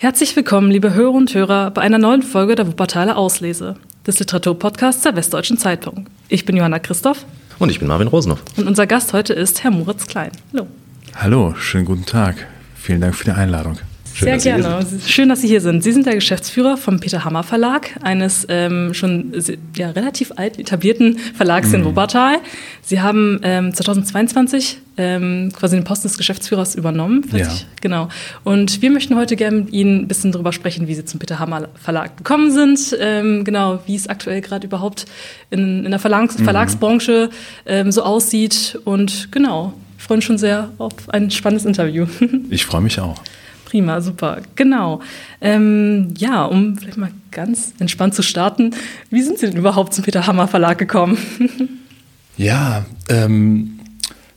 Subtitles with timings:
[0.00, 3.74] Herzlich willkommen, liebe Hörer und Hörer, bei einer neuen Folge der Wuppertaler Auslese,
[4.06, 6.06] des Literaturpodcasts der Westdeutschen Zeitung.
[6.28, 7.26] Ich bin Johanna Christoph.
[7.58, 8.40] Und ich bin Marvin Rosenhoff.
[8.56, 10.30] Und unser Gast heute ist Herr Moritz Klein.
[10.52, 10.68] Hallo.
[11.16, 12.46] Hallo, schönen guten Tag.
[12.76, 13.76] Vielen Dank für die Einladung.
[14.14, 14.84] Schön, Sehr gerne.
[15.06, 15.84] Schön, dass Sie hier sind.
[15.84, 19.32] Sie sind der Geschäftsführer vom Peter Hammer Verlag, eines ähm, schon
[19.76, 21.74] ja, relativ alt etablierten Verlags mhm.
[21.74, 22.38] in Wuppertal.
[22.82, 27.24] Sie haben ähm, 2022 ähm, quasi den Posten des Geschäftsführers übernommen.
[27.32, 27.46] Ja.
[27.46, 28.08] Ich, genau.
[28.42, 31.38] Und wir möchten heute gerne mit Ihnen ein bisschen darüber sprechen, wie Sie zum Peter
[31.38, 32.96] Hammer Verlag gekommen sind.
[33.00, 35.06] Ähm, genau, wie es aktuell gerade überhaupt
[35.50, 36.44] in, in der Verlags mhm.
[36.44, 37.30] Verlagsbranche
[37.66, 38.78] ähm, so aussieht.
[38.84, 42.06] Und genau, ich freue mich schon sehr auf ein spannendes Interview.
[42.50, 43.20] Ich freue mich auch.
[43.68, 45.02] Prima, super, genau.
[45.42, 48.74] Ähm, ja, um vielleicht mal ganz entspannt zu starten,
[49.10, 51.18] wie sind Sie denn überhaupt zum Peter Hammer Verlag gekommen?
[52.38, 53.78] ja, ähm,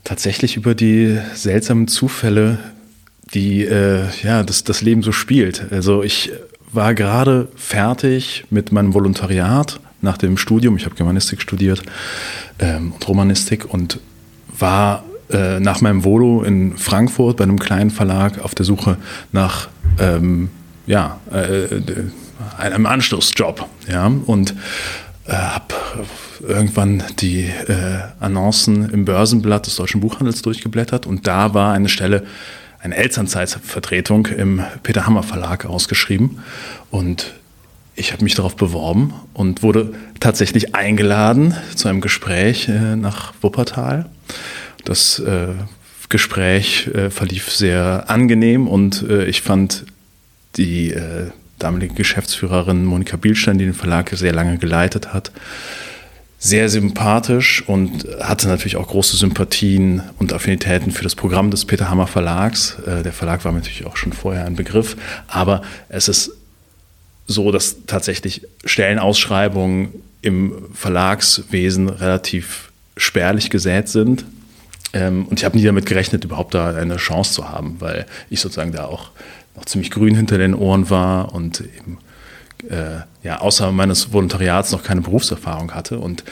[0.04, 2.60] tatsächlich über die seltsamen Zufälle,
[3.34, 5.72] die äh, ja, das, das Leben so spielt.
[5.72, 6.34] Also ich
[6.74, 10.76] war gerade fertig mit meinem Volontariat nach dem Studium.
[10.76, 11.84] Ich habe Germanistik studiert
[12.60, 14.02] ähm, und Romanistik und
[14.60, 18.98] war äh, nach meinem Volo in Frankfurt bei einem kleinen Verlag auf der Suche
[19.32, 20.50] nach ähm,
[20.86, 21.82] ja, äh,
[22.58, 23.66] einem Anschlussjob.
[23.88, 24.56] Ja, und
[25.28, 25.74] äh, habe
[26.48, 32.24] irgendwann die äh, Annoncen im Börsenblatt des Deutschen Buchhandels durchgeblättert und da war eine Stelle,
[32.80, 36.40] eine Elternzeitvertretung im Peter Hammer Verlag ausgeschrieben
[36.90, 37.34] und
[37.96, 44.10] ich habe mich darauf beworben und wurde tatsächlich eingeladen zu einem Gespräch äh, nach Wuppertal.
[44.86, 45.54] Das äh,
[46.12, 49.86] Gespräch äh, verlief sehr angenehm und äh, ich fand
[50.58, 55.32] die äh, damalige Geschäftsführerin Monika Bielstein, die den Verlag sehr lange geleitet hat,
[56.38, 61.90] sehr sympathisch und hatte natürlich auch große Sympathien und Affinitäten für das Programm des Peter
[61.90, 62.78] Hammer Verlags.
[62.86, 66.32] Äh, der Verlag war natürlich auch schon vorher ein Begriff, aber es ist
[67.26, 69.90] so, dass tatsächlich Stellenausschreibungen
[70.22, 74.26] im Verlagswesen relativ spärlich gesät sind.
[74.94, 78.42] Ähm, und ich habe nie damit gerechnet, überhaupt da eine Chance zu haben, weil ich
[78.42, 79.12] sozusagen da auch
[79.56, 81.98] noch ziemlich grün hinter den Ohren war und eben
[82.70, 86.00] äh, ja, außer meines Volontariats noch keine Berufserfahrung hatte.
[86.00, 86.24] Und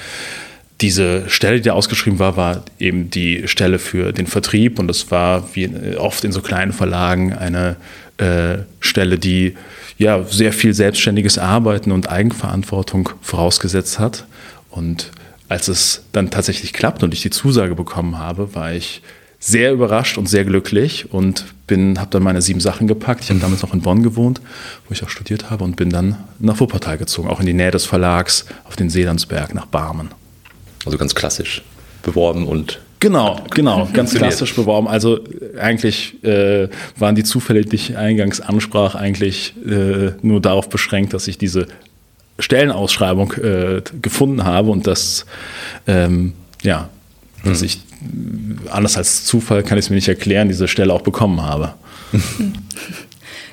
[0.81, 5.55] diese Stelle, die ausgeschrieben war, war eben die Stelle für den Vertrieb und das war
[5.55, 7.75] wie oft in so kleinen Verlagen eine
[8.17, 9.55] äh, Stelle, die
[9.97, 14.25] ja sehr viel selbstständiges Arbeiten und Eigenverantwortung vorausgesetzt hat.
[14.69, 15.11] Und
[15.49, 19.01] als es dann tatsächlich klappt und ich die Zusage bekommen habe, war ich
[19.39, 23.23] sehr überrascht und sehr glücklich und bin, habe dann meine sieben Sachen gepackt.
[23.23, 24.41] Ich habe damals noch in Bonn gewohnt,
[24.87, 27.71] wo ich auch studiert habe und bin dann nach Wuppertal gezogen, auch in die Nähe
[27.71, 30.09] des Verlags, auf den Seelandsberg nach Barmen.
[30.85, 31.63] Also ganz klassisch
[32.03, 34.89] beworben und Genau, genau, ganz klassisch beworben.
[34.89, 35.21] Also
[35.57, 36.67] eigentlich äh,
[36.97, 41.67] waren die Zufälle, die ich eingangs ansprach, eigentlich äh, nur darauf beschränkt, dass ich diese
[42.39, 45.25] Stellenausschreibung äh, gefunden habe und das,
[45.87, 46.89] ähm, ja,
[47.43, 47.49] mhm.
[47.49, 47.81] dass ich,
[48.71, 51.73] anders als Zufall kann ich es mir nicht erklären, diese Stelle auch bekommen habe.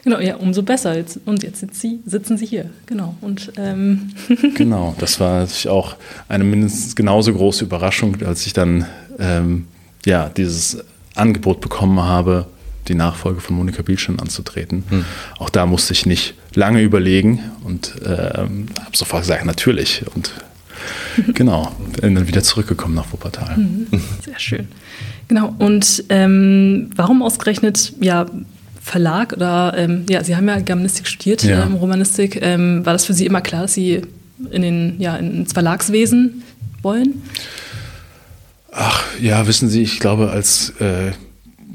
[0.06, 0.96] Genau, ja, umso besser.
[0.96, 3.16] Jetzt, und jetzt sitzen Sie, sitzen Sie hier, genau.
[3.20, 4.12] Und, ähm
[4.54, 5.96] genau, das war natürlich auch
[6.28, 8.86] eine mindestens genauso große Überraschung, als ich dann
[9.18, 9.66] ähm,
[10.04, 10.78] ja, dieses
[11.16, 12.46] Angebot bekommen habe,
[12.86, 14.84] die Nachfolge von Monika Bielschen anzutreten.
[14.90, 15.04] Hm.
[15.38, 20.02] Auch da musste ich nicht lange überlegen und äh, habe sofort gesagt, natürlich.
[20.14, 20.32] Und
[21.34, 23.56] genau, bin dann wieder zurückgekommen nach Wuppertal.
[23.56, 23.86] Mhm.
[24.24, 24.68] Sehr schön.
[25.28, 28.26] Genau, und ähm, warum ausgerechnet ja,
[28.80, 31.64] Verlag oder ähm, ja, Sie haben ja Germanistik studiert, ja.
[31.66, 32.40] Ähm, Romanistik.
[32.40, 34.02] Ähm, war das für Sie immer klar, dass Sie
[34.50, 36.42] in den, ja, ins Verlagswesen
[36.82, 37.22] wollen?
[38.70, 41.12] Ach ja, wissen Sie, ich glaube, als äh,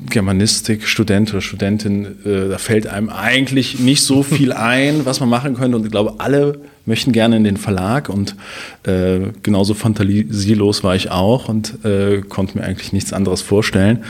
[0.09, 5.55] Germanistik-Student oder Studentin, äh, da fällt einem eigentlich nicht so viel ein, was man machen
[5.55, 5.77] könnte.
[5.77, 8.35] Und ich glaube, alle möchten gerne in den Verlag und
[8.83, 14.03] äh, genauso fantasielos war ich auch und äh, konnte mir eigentlich nichts anderes vorstellen.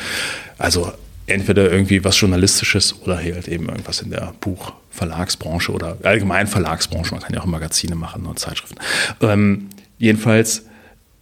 [0.58, 0.92] Also
[1.28, 7.14] entweder irgendwie was Journalistisches oder halt eben irgendwas in der Buchverlagsbranche oder allgemein Verlagsbranche.
[7.14, 8.80] Man kann ja auch Magazine machen und Zeitschriften.
[9.22, 9.68] Ähm,
[9.98, 10.66] jedenfalls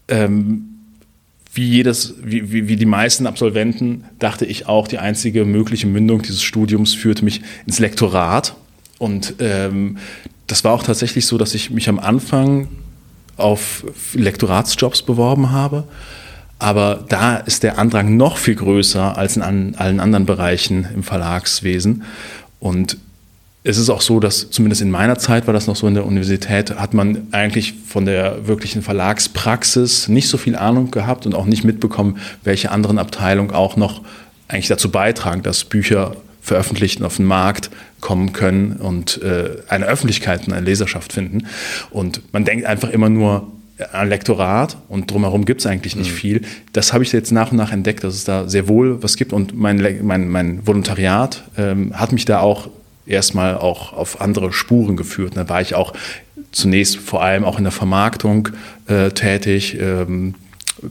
[0.08, 0.69] ähm,
[1.60, 6.22] wie jedes, wie, wie, wie die meisten Absolventen dachte ich auch, die einzige mögliche Mündung
[6.22, 8.56] dieses Studiums führte mich ins Lektorat.
[8.98, 9.98] Und ähm,
[10.48, 12.70] das war auch tatsächlich so, dass ich mich am Anfang
[13.36, 15.84] auf Lektoratsjobs beworben habe.
[16.60, 22.04] Aber da ist der Andrang noch viel größer als in allen anderen Bereichen im Verlagswesen.
[22.60, 22.98] Und
[23.64, 26.06] es ist auch so, dass zumindest in meiner Zeit war das noch so in der
[26.06, 31.46] Universität, hat man eigentlich von der wirklichen Verlagspraxis nicht so viel Ahnung gehabt und auch
[31.46, 34.02] nicht mitbekommen, welche anderen Abteilungen auch noch
[34.48, 37.70] eigentlich dazu beitragen, dass Bücher veröffentlicht und auf den Markt
[38.00, 41.46] kommen können und äh, eine Öffentlichkeit und eine Leserschaft finden.
[41.92, 43.52] Und man denkt einfach immer nur
[43.92, 46.16] an Lektorat und drumherum gibt es eigentlich nicht mhm.
[46.16, 46.42] viel.
[46.74, 49.34] Das habe ich jetzt nach und nach entdeckt, dass es da sehr wohl was gibt
[49.34, 52.70] und mein, mein, mein Volontariat ähm, hat mich da auch
[53.10, 55.34] erstmal auch auf andere Spuren geführt.
[55.36, 55.94] Da war ich auch
[56.52, 58.50] zunächst vor allem auch in der Vermarktung
[58.88, 60.36] äh, tätig, ähm,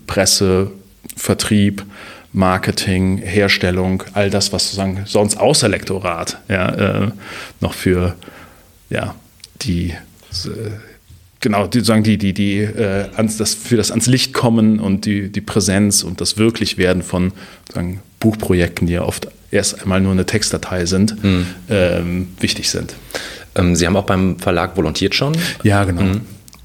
[0.07, 0.71] Presse,
[1.17, 1.85] Vertrieb,
[2.33, 7.11] Marketing, Herstellung, all das, was sozusagen sonst außer Lektorat ja, äh,
[7.61, 8.15] noch für
[8.91, 9.15] ja,
[9.63, 9.95] die
[10.45, 10.71] äh,
[11.41, 15.31] genau, die, die, die, die äh, ans, das, für das ans Licht kommen und die,
[15.31, 17.33] die Präsenz und das Wirklichwerden von
[17.73, 21.47] sagen, Buchprojekten, die ja oft erst einmal nur eine Textdatei sind, mhm.
[21.69, 22.95] ähm, wichtig sind.
[23.55, 25.37] Ähm, Sie haben auch beim Verlag volontiert schon?
[25.63, 26.03] Ja, genau.
[26.03, 26.21] Mhm.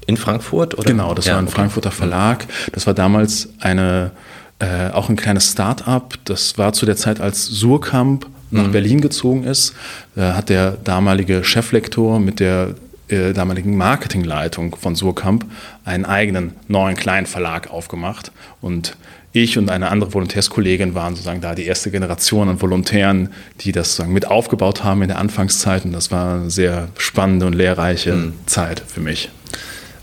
[0.06, 0.76] In Frankfurt?
[0.76, 0.84] Oder?
[0.84, 1.54] Genau, das ja, war ein okay.
[1.54, 2.46] Frankfurter Verlag.
[2.72, 4.10] Das war damals eine,
[4.58, 6.14] äh, auch ein kleines Start-up.
[6.24, 8.72] Das war zu der Zeit, als Surkamp nach mhm.
[8.72, 9.74] Berlin gezogen ist.
[10.14, 12.74] Da hat der damalige Cheflektor mit der
[13.08, 15.46] äh, damaligen Marketingleitung von Surkamp
[15.84, 18.30] einen eigenen neuen kleinen Verlag aufgemacht.
[18.60, 18.96] Und
[19.34, 23.88] ich und eine andere Volontärskollegin waren sozusagen da die erste Generation an Volontären, die das
[23.88, 25.84] sozusagen mit aufgebaut haben in der Anfangszeit.
[25.84, 28.34] Und das war eine sehr spannende und lehrreiche mhm.
[28.46, 29.30] Zeit für mich.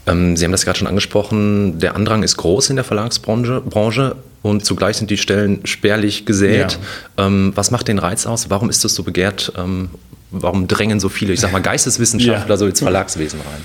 [0.06, 4.18] Ähm, Sie haben das gerade schon angesprochen, der Andrang ist groß in der Verlagsbranche Branche
[4.42, 6.78] und zugleich sind die Stellen spärlich gesät.
[7.18, 7.28] Ja.
[7.28, 8.50] Ähm, was macht den Reiz aus?
[8.50, 9.54] Warum ist das so begehrt?
[9.58, 9.90] Ähm,
[10.32, 12.58] warum drängen so viele, ich sag mal, Geisteswissenschaftler ja.
[12.58, 13.62] so ins Verlagswesen rein?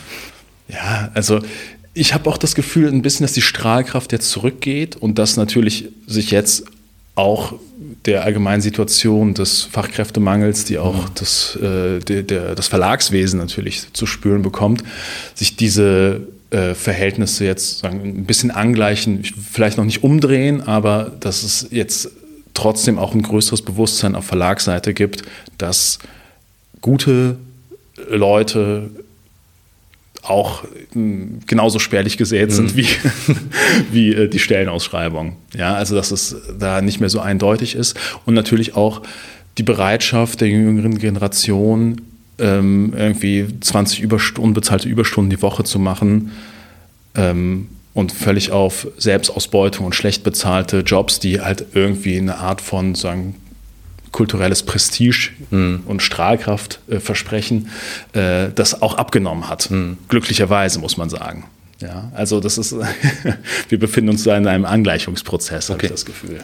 [0.69, 1.41] Ja, also
[1.97, 5.89] ich habe auch das Gefühl ein bisschen, dass die Strahlkraft jetzt zurückgeht und dass natürlich
[6.07, 6.65] sich jetzt
[7.15, 7.55] auch
[8.05, 11.11] der allgemeinen Situation des Fachkräftemangels, die auch mhm.
[11.15, 14.85] das, äh, der, der, das Verlagswesen natürlich zu spüren bekommt,
[15.35, 16.21] sich diese
[16.51, 22.11] äh, Verhältnisse jetzt sagen, ein bisschen angleichen, vielleicht noch nicht umdrehen, aber dass es jetzt
[22.53, 25.23] trotzdem auch ein größeres Bewusstsein auf Verlagsseite gibt,
[25.57, 25.99] dass
[26.83, 27.39] gute
[28.11, 28.91] Leute
[30.29, 32.77] auch hm, genauso spärlich gesät sind mhm.
[32.77, 32.89] wie,
[33.93, 35.37] wie äh, die Stellenausschreibung.
[35.55, 37.99] Ja, also dass es da nicht mehr so eindeutig ist.
[38.25, 39.03] Und natürlich auch
[39.59, 42.03] die Bereitschaft der jüngeren Generation,
[42.39, 46.33] ähm, irgendwie 20 Überst unbezahlte Überstunden die Woche zu machen
[47.15, 52.95] ähm, und völlig auf Selbstausbeutung und schlecht bezahlte Jobs, die halt irgendwie eine Art von
[52.95, 53.35] sagen,
[54.17, 55.83] kulturelles Prestige mhm.
[55.85, 57.69] und Strahlkraft äh, versprechen,
[58.15, 59.71] äh, das auch abgenommen hat.
[59.71, 59.99] Mhm.
[60.09, 61.45] Glücklicherweise, muss man sagen.
[61.83, 62.75] Ja, also das ist,
[63.69, 65.75] wir befinden uns da in einem Angleichungsprozess, okay.
[65.75, 66.39] habe ich das Gefühl.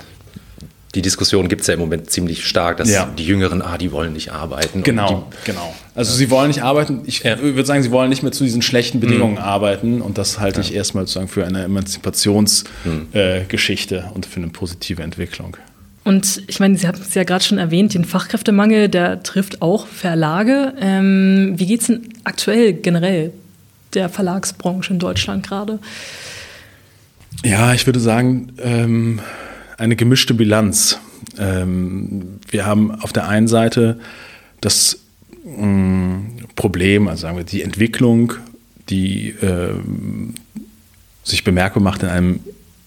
[0.95, 3.11] Die Diskussion gibt es ja im Moment ziemlich stark, dass ja.
[3.17, 4.83] die Jüngeren, ah, die wollen nicht arbeiten.
[4.83, 5.75] Genau, die, genau.
[5.95, 6.19] Also ja.
[6.19, 7.01] sie wollen nicht arbeiten.
[7.07, 7.41] Ich ja.
[7.41, 9.39] würde sagen, sie wollen nicht mehr zu diesen schlechten Bedingungen mhm.
[9.39, 10.03] arbeiten.
[10.03, 14.05] Und das halte ich erstmal sozusagen für eine Emanzipationsgeschichte mhm.
[14.05, 15.57] äh, und für eine positive Entwicklung.
[16.05, 19.87] Und ich meine, Sie haben es ja gerade schon erwähnt, den Fachkräftemangel, der trifft auch
[19.87, 20.75] Verlage.
[20.81, 23.33] Ähm, wie geht es denn aktuell generell
[23.95, 25.79] der Verlagsbranche in Deutschland gerade?
[27.45, 29.21] Ja, ich würde sagen, ähm,
[29.79, 30.99] eine gemischte Bilanz.
[31.39, 33.99] Ähm, wir haben auf der einen Seite
[34.61, 34.99] das
[35.45, 38.35] mm, Problem, also sagen wir die Entwicklung,
[38.89, 39.75] die äh,
[41.25, 42.41] sich bemerkbar macht in einem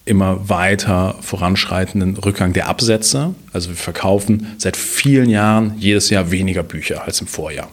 [0.06, 3.34] immer weiter voranschreitenden Rückgang der Absätze.
[3.52, 7.68] Also wir verkaufen seit vielen Jahren jedes Jahr weniger Bücher als im Vorjahr.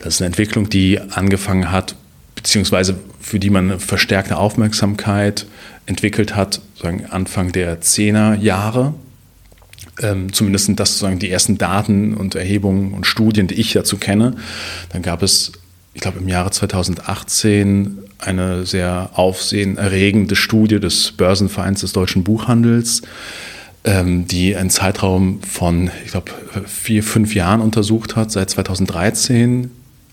[0.00, 1.94] Das ist eine Entwicklung, die angefangen hat,
[2.34, 5.46] beziehungsweise für die man eine verstärkte Aufmerksamkeit
[5.86, 8.94] entwickelt hat, sagen Anfang der 10er Jahre.
[10.00, 14.36] Ähm, zumindest das sozusagen die ersten Daten und Erhebungen und Studien, die ich dazu kenne.
[14.92, 15.52] Dann gab es,
[15.98, 23.02] ich glaube, im Jahre 2018 eine sehr aufsehenerregende Studie des Börsenvereins des deutschen Buchhandels,
[23.82, 26.30] ähm, die einen Zeitraum von, ich glaube,
[26.66, 29.72] vier, fünf Jahren untersucht hat, seit 2013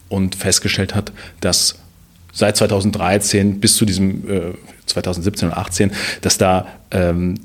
[0.09, 1.75] und festgestellt hat, dass
[2.33, 4.53] seit 2013 bis zu diesem äh,
[4.87, 7.35] 2017 und 2018, dass da ähm,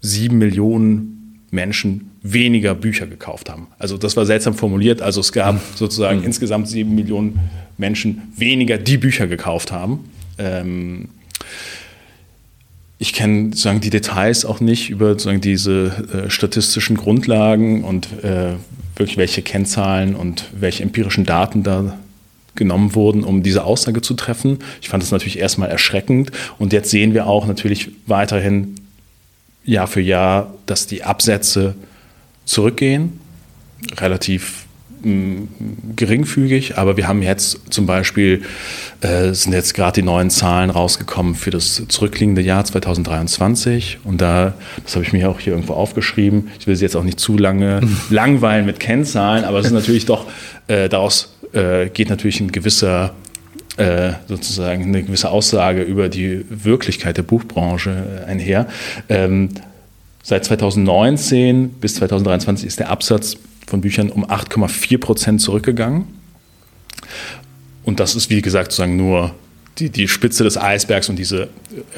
[0.00, 3.68] sieben Millionen Menschen weniger Bücher gekauft haben.
[3.78, 5.00] Also das war seltsam formuliert.
[5.00, 6.26] Also es gab sozusagen mhm.
[6.26, 7.40] insgesamt sieben Millionen
[7.78, 10.10] Menschen weniger, die Bücher gekauft haben.
[10.38, 11.08] Ähm,
[12.98, 18.56] ich kenne sozusagen die Details auch nicht über sozusagen diese äh, statistischen Grundlagen und äh,
[18.96, 21.98] wirklich welche Kennzahlen und welche empirischen Daten da
[22.56, 24.58] genommen wurden, um diese Aussage zu treffen.
[24.82, 28.74] Ich fand das natürlich erstmal erschreckend und jetzt sehen wir auch natürlich weiterhin
[29.64, 31.74] Jahr für Jahr, dass die Absätze
[32.50, 33.20] zurückgehen,
[33.98, 34.64] relativ
[35.04, 35.44] mm,
[35.94, 38.42] geringfügig, aber wir haben jetzt zum Beispiel,
[39.02, 44.54] äh, sind jetzt gerade die neuen Zahlen rausgekommen für das zurückliegende Jahr 2023 und da,
[44.82, 47.38] das habe ich mir auch hier irgendwo aufgeschrieben, ich will Sie jetzt auch nicht zu
[47.38, 50.26] lange langweilen mit Kennzahlen, aber es ist natürlich doch,
[50.66, 53.14] äh, daraus äh, geht natürlich ein gewisser
[53.76, 58.66] äh, sozusagen eine gewisse Aussage über die Wirklichkeit der Buchbranche äh, einher.
[59.08, 59.50] Ähm,
[60.22, 63.36] seit 2019 bis 2023 ist der Absatz
[63.66, 66.04] von Büchern um 8,4 Prozent zurückgegangen.
[67.84, 69.34] Und das ist, wie gesagt, sozusagen nur
[69.78, 71.48] die, die Spitze des Eisbergs und diese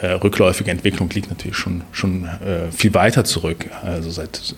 [0.01, 3.67] äh, rückläufige Entwicklung liegt natürlich schon, schon äh, viel weiter zurück.
[3.83, 4.55] Also seit,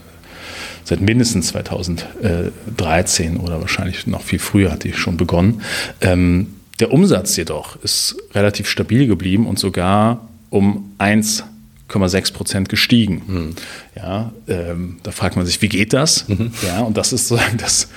[0.84, 5.62] seit mindestens 2013 oder wahrscheinlich noch viel früher hat die schon begonnen.
[6.00, 11.44] Ähm, der Umsatz jedoch ist relativ stabil geblieben und sogar um 1
[11.88, 13.22] 6,6 Prozent gestiegen.
[13.26, 13.54] Mhm.
[13.94, 16.26] Ja, ähm, da fragt man sich, wie geht das?
[16.28, 16.50] Mhm.
[16.66, 17.88] Ja, und das ist sozusagen das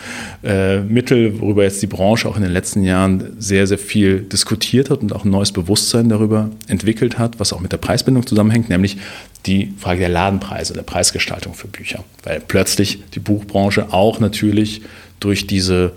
[0.44, 4.90] äh, Mittel, worüber jetzt die Branche auch in den letzten Jahren sehr, sehr viel diskutiert
[4.90, 8.70] hat und auch ein neues Bewusstsein darüber entwickelt hat, was auch mit der Preisbindung zusammenhängt,
[8.70, 8.98] nämlich
[9.46, 12.04] die Frage der Ladenpreise, der Preisgestaltung für Bücher.
[12.24, 14.82] Weil plötzlich die Buchbranche auch natürlich
[15.20, 15.94] durch diese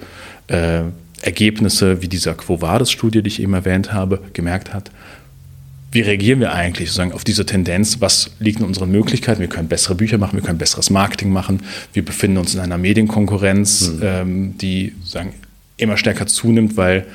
[0.46, 0.82] äh,
[1.22, 4.90] Ergebnisse wie dieser Quo Vadis-Studie, die ich eben erwähnt habe, gemerkt hat,
[5.92, 8.00] wie reagieren wir eigentlich sozusagen auf diese Tendenz?
[8.00, 9.40] Was liegt in unseren Möglichkeiten?
[9.40, 11.62] Wir können bessere Bücher machen, wir können besseres Marketing machen.
[11.92, 14.00] Wir befinden uns in einer Medienkonkurrenz, mhm.
[14.02, 15.34] ähm, die sozusagen
[15.76, 17.06] immer stärker zunimmt, weil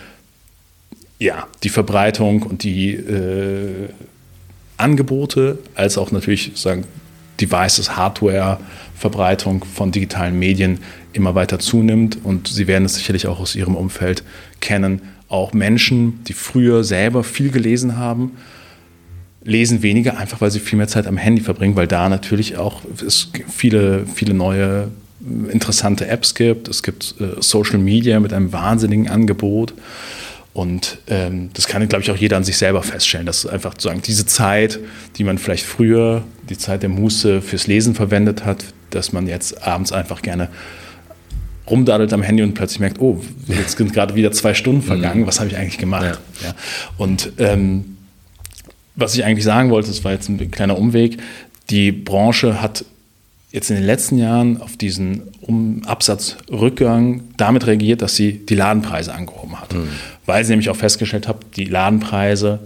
[1.19, 3.89] ja, die Verbreitung und die äh,
[4.77, 6.83] Angebote, als auch natürlich sozusagen
[7.39, 8.59] Devices, Hardware,
[8.97, 10.79] Verbreitung von digitalen Medien
[11.13, 12.17] immer weiter zunimmt.
[12.23, 14.23] Und Sie werden es sicherlich auch aus Ihrem Umfeld
[14.59, 15.01] kennen.
[15.29, 18.31] Auch Menschen, die früher selber viel gelesen haben,
[19.45, 22.81] lesen weniger, einfach weil sie viel mehr Zeit am Handy verbringen, weil da natürlich auch
[23.05, 24.89] es viele, viele neue
[25.51, 26.67] interessante Apps gibt.
[26.67, 29.73] Es gibt äh, Social Media mit einem wahnsinnigen Angebot.
[30.53, 34.01] Und ähm, das kann, glaube ich, auch jeder an sich selber feststellen, dass einfach sozusagen
[34.01, 34.79] diese Zeit,
[35.17, 39.63] die man vielleicht früher, die Zeit der Muße fürs Lesen verwendet hat, dass man jetzt
[39.67, 40.49] abends einfach gerne
[41.69, 45.27] rumdaddelt am Handy und plötzlich merkt, oh, jetzt sind gerade wieder zwei Stunden vergangen, mhm.
[45.27, 46.19] was habe ich eigentlich gemacht?
[46.41, 46.47] Ja.
[46.49, 46.55] Ja.
[46.97, 47.94] Und ähm,
[48.95, 51.17] was ich eigentlich sagen wollte, das war jetzt ein kleiner Umweg,
[51.69, 52.85] die Branche hat
[53.51, 59.13] jetzt in den letzten Jahren auf diesen um Absatzrückgang damit reagiert, dass sie die Ladenpreise
[59.13, 59.73] angehoben hat.
[59.73, 59.87] Mhm.
[60.25, 62.59] Weil sie nämlich auch festgestellt hat, die Ladenpreise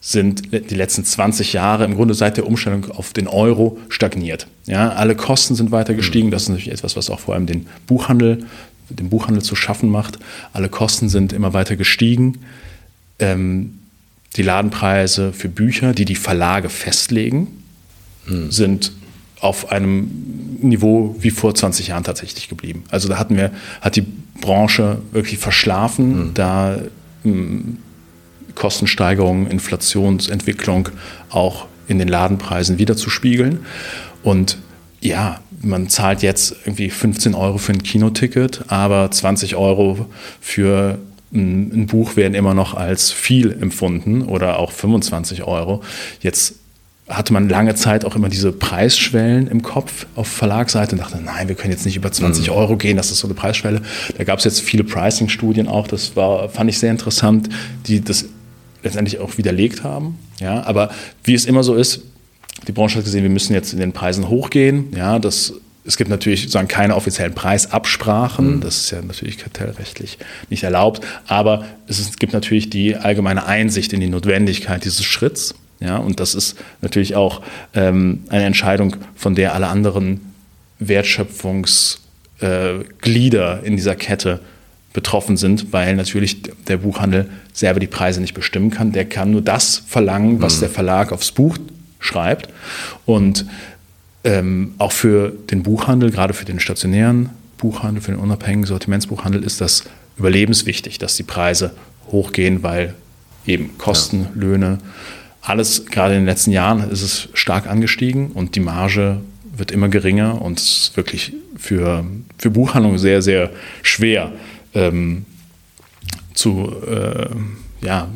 [0.00, 4.48] sind die letzten 20 Jahre im Grunde seit der Umstellung auf den Euro stagniert.
[4.66, 6.26] Ja, alle Kosten sind weiter gestiegen.
[6.26, 6.32] Mhm.
[6.32, 8.44] Das ist natürlich etwas, was auch vor allem den Buchhandel,
[8.90, 10.18] den Buchhandel zu schaffen macht.
[10.52, 12.38] Alle Kosten sind immer weiter gestiegen.
[13.20, 13.78] Ähm,
[14.36, 17.48] die Ladenpreise für Bücher, die die Verlage festlegen,
[18.26, 18.50] hm.
[18.50, 18.92] sind
[19.40, 20.08] auf einem
[20.60, 22.84] Niveau wie vor 20 Jahren tatsächlich geblieben.
[22.90, 24.06] Also da hatten wir, hat die
[24.40, 26.34] Branche wirklich verschlafen, hm.
[26.34, 26.78] da
[27.24, 27.78] hm,
[28.54, 30.90] Kostensteigerungen, Inflationsentwicklung
[31.30, 33.60] auch in den Ladenpreisen wiederzuspiegeln.
[34.22, 34.58] Und
[35.00, 40.06] ja, man zahlt jetzt irgendwie 15 Euro für ein Kinoticket, aber 20 Euro
[40.40, 40.98] für
[41.32, 45.82] ein Buch werden immer noch als viel empfunden oder auch 25 Euro.
[46.20, 46.56] Jetzt
[47.08, 51.48] hatte man lange Zeit auch immer diese Preisschwellen im Kopf auf Verlagsseite und dachte, nein,
[51.48, 52.52] wir können jetzt nicht über 20 mhm.
[52.54, 53.82] Euro gehen, das ist so eine Preisschwelle.
[54.16, 57.48] Da gab es jetzt viele Pricing-Studien auch, das war, fand ich sehr interessant,
[57.86, 58.26] die das
[58.82, 60.18] letztendlich auch widerlegt haben.
[60.40, 60.90] Ja, aber
[61.24, 62.02] wie es immer so ist,
[62.66, 64.92] die Branche hat gesehen, wir müssen jetzt in den Preisen hochgehen.
[64.96, 68.60] Ja, das es gibt natürlich sozusagen keine offiziellen Preisabsprachen, mhm.
[68.60, 73.92] das ist ja natürlich kartellrechtlich nicht erlaubt, aber es, ist, gibt natürlich die allgemeine Einsicht
[73.92, 75.56] in die Notwendigkeit dieses Schritts.
[75.80, 77.42] Ja, und das ist natürlich auch
[77.74, 80.20] ähm, eine Entscheidung, von der alle anderen
[80.78, 84.38] Wertschöpfungsglieder äh, in dieser Kette
[84.92, 88.92] betroffen sind, weil natürlich der Buchhandel selber die Preise nicht bestimmen kann.
[88.92, 90.60] Der kann nur das verlangen, was mhm.
[90.60, 91.58] der Verlag aufs Buch
[91.98, 92.48] schreibt.
[93.04, 93.46] Und
[94.24, 99.60] ähm, auch für den Buchhandel, gerade für den stationären Buchhandel, für den unabhängigen Sortimentsbuchhandel ist
[99.60, 99.84] das
[100.16, 101.72] überlebenswichtig, dass die Preise
[102.10, 102.94] hochgehen, weil
[103.46, 104.30] eben Kosten, ja.
[104.34, 104.78] Löhne,
[105.40, 109.20] alles, gerade in den letzten Jahren ist es stark angestiegen und die Marge
[109.56, 112.04] wird immer geringer und es ist wirklich für,
[112.38, 113.50] für Buchhandlungen sehr, sehr
[113.82, 114.32] schwer
[114.74, 115.24] ähm,
[116.32, 117.28] zu, äh,
[117.84, 118.08] ja,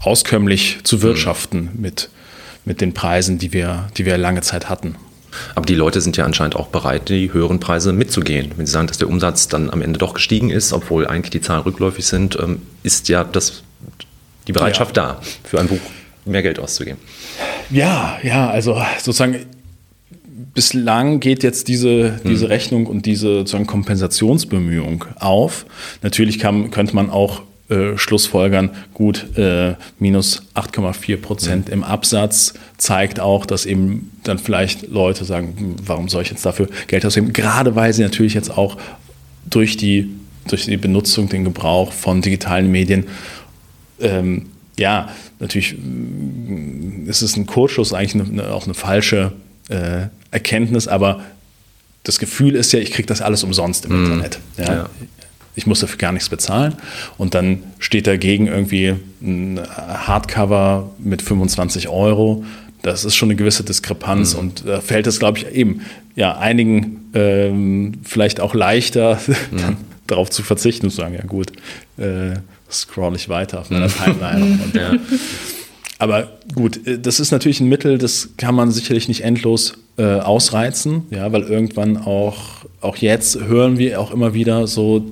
[0.00, 1.80] auskömmlich zu wirtschaften mhm.
[1.80, 2.10] mit
[2.68, 4.94] mit den Preisen, die wir, die wir lange Zeit hatten.
[5.54, 8.52] Aber die Leute sind ja anscheinend auch bereit, die höheren Preise mitzugehen.
[8.56, 11.40] Wenn sie sagen, dass der Umsatz dann am Ende doch gestiegen ist, obwohl eigentlich die
[11.40, 13.62] Zahlen rückläufig sind, ähm, ist ja das,
[14.46, 15.14] die Bereitschaft ja.
[15.14, 15.80] da, für ein Buch
[16.26, 16.98] mehr Geld auszugeben.
[17.70, 19.46] Ja, ja, also sozusagen
[20.52, 22.48] bislang geht jetzt diese, diese hm.
[22.48, 25.64] Rechnung und diese sozusagen Kompensationsbemühung auf.
[26.02, 33.20] Natürlich kann, könnte man auch äh, Schlussfolgern, gut, äh, minus 8,4 Prozent im Absatz zeigt
[33.20, 37.34] auch, dass eben dann vielleicht Leute sagen, hm, warum soll ich jetzt dafür Geld ausgeben?
[37.34, 38.78] Gerade weil sie natürlich jetzt auch
[39.44, 40.08] durch die,
[40.46, 43.04] durch die Benutzung, den Gebrauch von digitalen Medien,
[44.00, 44.46] ähm,
[44.78, 49.32] ja, natürlich hm, ist es ein Kurzschluss, eigentlich eine, auch eine falsche
[49.68, 51.20] äh, Erkenntnis, aber
[52.02, 54.04] das Gefühl ist ja, ich kriege das alles umsonst im mm.
[54.04, 54.38] Internet.
[54.56, 54.64] Ja?
[54.64, 54.90] ja
[55.58, 56.74] ich muss dafür gar nichts bezahlen.
[57.18, 62.44] Und dann steht dagegen irgendwie ein Hardcover mit 25 Euro.
[62.82, 64.40] Das ist schon eine gewisse Diskrepanz mhm.
[64.40, 65.82] und da fällt es, glaube ich, eben
[66.14, 69.76] ja, einigen ähm, vielleicht auch leichter, mhm.
[70.06, 71.50] darauf zu verzichten und zu sagen, ja gut,
[71.96, 72.36] äh,
[72.70, 73.92] scroll ich weiter auf meiner mhm.
[73.92, 74.58] Timeline.
[74.64, 74.92] und, ja.
[75.98, 80.04] Aber gut, äh, das ist natürlich ein Mittel, das kann man sicherlich nicht endlos äh,
[80.04, 85.04] ausreizen, ja, weil irgendwann auch, auch jetzt hören wir auch immer wieder so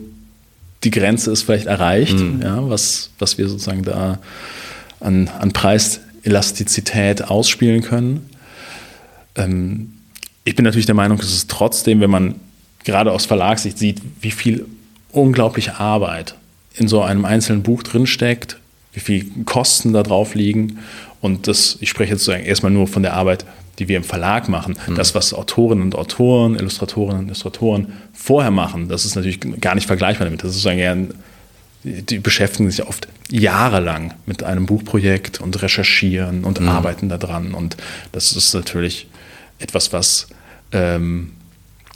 [0.86, 2.40] die Grenze ist vielleicht erreicht, mhm.
[2.42, 4.20] ja, was, was wir sozusagen da
[5.00, 8.30] an, an Preiselastizität ausspielen können.
[9.34, 9.94] Ähm,
[10.44, 12.36] ich bin natürlich der Meinung, dass es trotzdem, wenn man
[12.84, 14.64] gerade aus Verlagssicht sieht, wie viel
[15.10, 16.36] unglaubliche Arbeit
[16.74, 18.56] in so einem einzelnen Buch drinsteckt,
[18.92, 20.78] wie viel Kosten da drauf liegen.
[21.20, 23.44] Und das, ich spreche jetzt sozusagen erstmal nur von der Arbeit
[23.78, 24.94] die wir im Verlag machen, mhm.
[24.94, 29.86] das, was Autorinnen und Autoren, Illustratorinnen und Illustratoren vorher machen, das ist natürlich gar nicht
[29.86, 30.42] vergleichbar damit.
[30.42, 31.12] Das ist sozusagen
[31.84, 36.68] die beschäftigen sich oft jahrelang mit einem Buchprojekt und recherchieren und mhm.
[36.68, 37.54] arbeiten daran.
[37.54, 37.76] Und
[38.10, 39.06] das ist natürlich
[39.60, 40.26] etwas, was
[40.72, 41.32] ähm,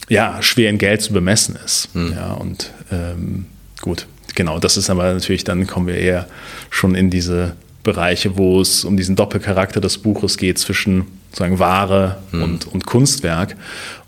[0.08, 1.92] ja, schwer in Geld zu bemessen ist.
[1.94, 2.12] Mhm.
[2.12, 3.46] Ja, und ähm,
[3.80, 6.28] gut, genau, das ist aber natürlich, dann kommen wir eher
[6.70, 12.18] schon in diese Bereiche, wo es um diesen Doppelcharakter des Buches geht zwischen sozusagen Ware
[12.32, 12.42] mhm.
[12.42, 13.56] und, und Kunstwerk.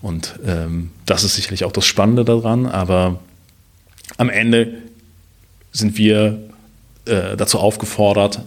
[0.02, 2.66] Und ähm, das ist sicherlich auch das Spannende daran.
[2.66, 3.20] Aber
[4.18, 4.74] am Ende
[5.72, 6.38] sind wir
[7.06, 8.42] äh, dazu aufgefordert,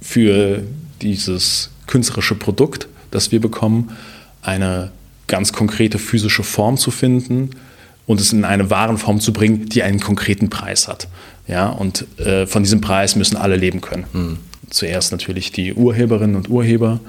[0.00, 0.62] für
[1.00, 3.96] dieses künstlerische Produkt, das wir bekommen,
[4.42, 4.90] eine
[5.28, 7.50] ganz konkrete physische Form zu finden
[8.06, 11.08] und es in eine Warenform zu bringen, die einen konkreten Preis hat.
[11.46, 14.04] Ja, und äh, von diesem Preis müssen alle leben können.
[14.12, 14.38] Mhm.
[14.70, 17.00] Zuerst natürlich die Urheberinnen und Urheber.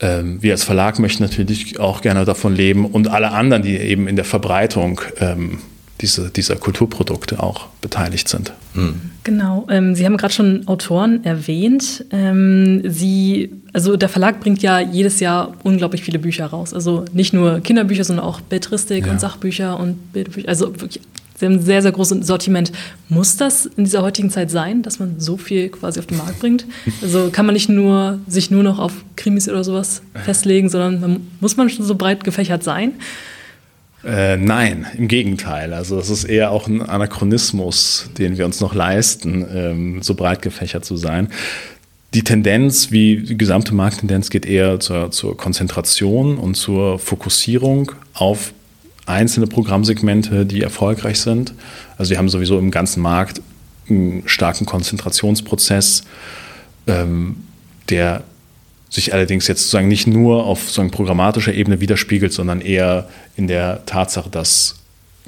[0.00, 4.08] Ähm, wir als Verlag möchten natürlich auch gerne davon leben und alle anderen, die eben
[4.08, 5.58] in der Verbreitung ähm,
[6.00, 8.52] diese, dieser Kulturprodukte auch beteiligt sind.
[8.74, 8.94] Mhm.
[9.24, 12.06] Genau, ähm, Sie haben gerade schon Autoren erwähnt.
[12.10, 16.72] Ähm, Sie, also der Verlag bringt ja jedes Jahr unglaublich viele Bücher raus.
[16.72, 19.12] Also nicht nur Kinderbücher, sondern auch Belletristik ja.
[19.12, 20.48] und Sachbücher und Bildbücher.
[20.48, 21.00] Also wirklich
[21.40, 22.70] Sie haben ein sehr, sehr großes Sortiment.
[23.08, 26.38] Muss das in dieser heutigen Zeit sein, dass man so viel quasi auf den Markt
[26.38, 26.66] bringt?
[27.02, 31.26] Also kann man nicht nur sich nur noch auf Krimis oder sowas festlegen, sondern man,
[31.40, 32.92] muss man schon so breit gefächert sein?
[34.04, 35.72] Äh, nein, im Gegenteil.
[35.72, 40.42] Also es ist eher auch ein Anachronismus, den wir uns noch leisten, ähm, so breit
[40.42, 41.28] gefächert zu sein.
[42.12, 48.52] Die Tendenz, wie die gesamte Markttendenz, geht eher zur, zur Konzentration und zur Fokussierung auf
[49.10, 51.54] einzelne Programmsegmente, die erfolgreich sind.
[51.98, 53.40] Also wir haben sowieso im ganzen Markt
[53.88, 56.04] einen starken Konzentrationsprozess,
[56.86, 57.36] ähm,
[57.88, 58.22] der
[58.88, 63.86] sich allerdings jetzt sozusagen nicht nur auf sozusagen programmatischer Ebene widerspiegelt, sondern eher in der
[63.86, 64.76] Tatsache, dass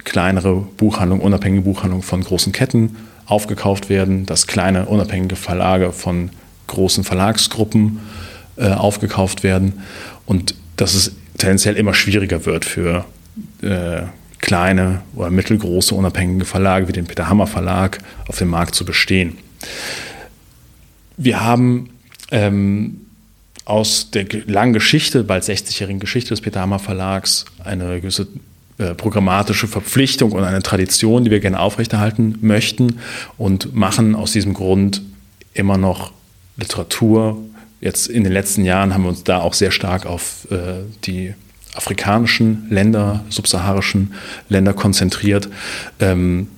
[0.05, 6.31] kleinere Buchhandlungen, unabhängige Buchhandlungen von großen Ketten aufgekauft werden, dass kleine unabhängige Verlage von
[6.67, 8.01] großen Verlagsgruppen
[8.57, 9.83] äh, aufgekauft werden
[10.27, 13.05] und dass es tendenziell immer schwieriger wird für
[13.63, 14.03] äh,
[14.39, 19.39] kleine oder mittelgroße unabhängige Verlage wie den Peter Hammer Verlag auf dem Markt zu bestehen.
[21.17, 21.91] Wir haben
[22.31, 23.03] ähm,
[23.65, 28.27] aus der langen Geschichte, bald 60-jährigen Geschichte des Peter Hammer Verlags, eine gewisse
[28.79, 32.99] äh, programmatische Verpflichtung und eine Tradition, die wir gerne aufrechterhalten möchten
[33.39, 35.03] und machen aus diesem Grund
[35.55, 36.13] immer noch
[36.57, 37.39] Literatur.
[37.81, 41.35] Jetzt in den letzten Jahren haben wir uns da auch sehr stark auf äh, die
[41.75, 44.13] afrikanischen Länder, subsaharischen
[44.49, 45.49] Länder konzentriert.
[46.01, 46.49] Ähm,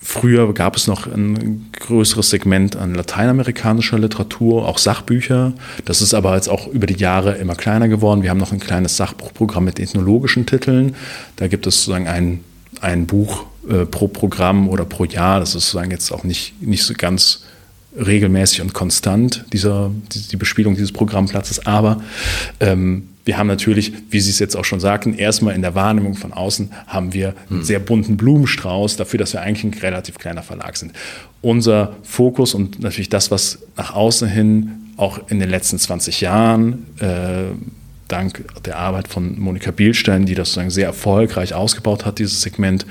[0.00, 5.54] früher gab es noch ein größeres Segment an lateinamerikanischer Literatur, auch Sachbücher.
[5.84, 8.22] Das ist aber jetzt auch über die Jahre immer kleiner geworden.
[8.22, 10.94] Wir haben noch ein kleines Sachbuchprogramm mit ethnologischen Titeln.
[11.36, 12.40] Da gibt es sozusagen ein,
[12.80, 15.40] ein Buch äh, pro Programm oder pro Jahr.
[15.40, 17.44] Das ist sozusagen jetzt auch nicht, nicht so ganz
[17.96, 21.66] regelmäßig und konstant, dieser, die, die Bespielung dieses Programmplatzes.
[21.66, 22.02] Aber
[22.60, 26.14] ähm, wir haben natürlich, wie Sie es jetzt auch schon sagten, erstmal in der Wahrnehmung
[26.14, 27.64] von außen haben wir einen hm.
[27.64, 30.92] sehr bunten Blumenstrauß dafür, dass wir eigentlich ein relativ kleiner Verlag sind.
[31.40, 36.86] Unser Fokus und natürlich das, was nach außen hin auch in den letzten 20 Jahren
[37.00, 37.54] äh,
[38.08, 42.86] dank der Arbeit von Monika Bielstein, die das sozusagen sehr erfolgreich ausgebaut hat, dieses Segment,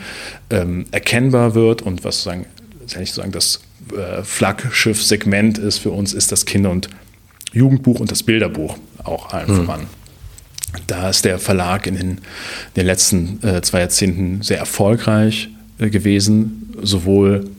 [0.50, 2.46] ähm, erkennbar wird und was sozusagen,
[2.88, 3.62] sozusagen das
[3.96, 6.90] äh, Flaggschiff-Segment ist für uns, ist das Kinder- und
[7.54, 9.66] Jugendbuch und das Bilderbuch auch allen mhm.
[9.66, 9.88] voran.
[10.88, 12.20] Da ist der Verlag in den, in
[12.76, 17.50] den letzten äh, zwei Jahrzehnten sehr erfolgreich äh, gewesen, sowohl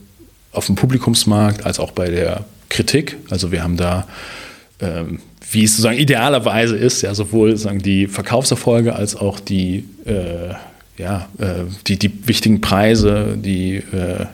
[0.51, 3.17] auf dem Publikumsmarkt als auch bei der Kritik.
[3.29, 4.07] Also wir haben da,
[4.79, 5.19] ähm,
[5.51, 10.53] wie es sozusagen idealerweise ist, ja, sowohl sozusagen die Verkaufserfolge als auch die, äh,
[10.97, 14.25] ja, äh, die, die wichtigen Preise, die äh,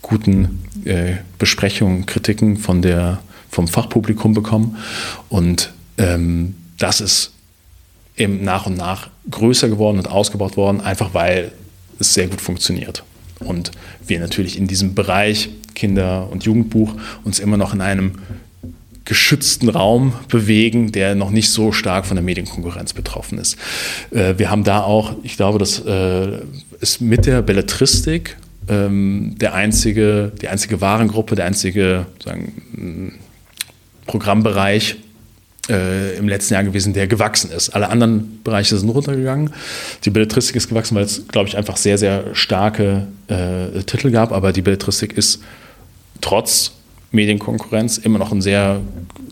[0.00, 4.76] guten äh, Besprechungen, Kritiken von der, vom Fachpublikum bekommen.
[5.28, 7.33] Und ähm, das ist
[8.16, 11.52] eben nach und nach größer geworden und ausgebaut worden, einfach weil
[11.98, 13.02] es sehr gut funktioniert.
[13.40, 13.70] Und
[14.06, 18.12] wir natürlich in diesem Bereich Kinder- und Jugendbuch uns immer noch in einem
[19.04, 23.58] geschützten Raum bewegen, der noch nicht so stark von der Medienkonkurrenz betroffen ist.
[24.10, 26.38] Äh, wir haben da auch, ich glaube, das äh,
[26.80, 28.36] ist mit der Belletristik
[28.68, 33.18] ähm, der einzige, die einzige Warengruppe, der einzige sagen,
[34.06, 34.96] Programmbereich,
[35.68, 37.70] äh, im letzten Jahr gewesen, der gewachsen ist.
[37.70, 39.50] Alle anderen Bereiche sind runtergegangen.
[40.04, 44.32] Die Belletristik ist gewachsen, weil es, glaube ich, einfach sehr, sehr starke äh, Titel gab.
[44.32, 45.40] Aber die Belletristik ist
[46.20, 46.72] trotz
[47.12, 48.80] Medienkonkurrenz immer noch ein sehr,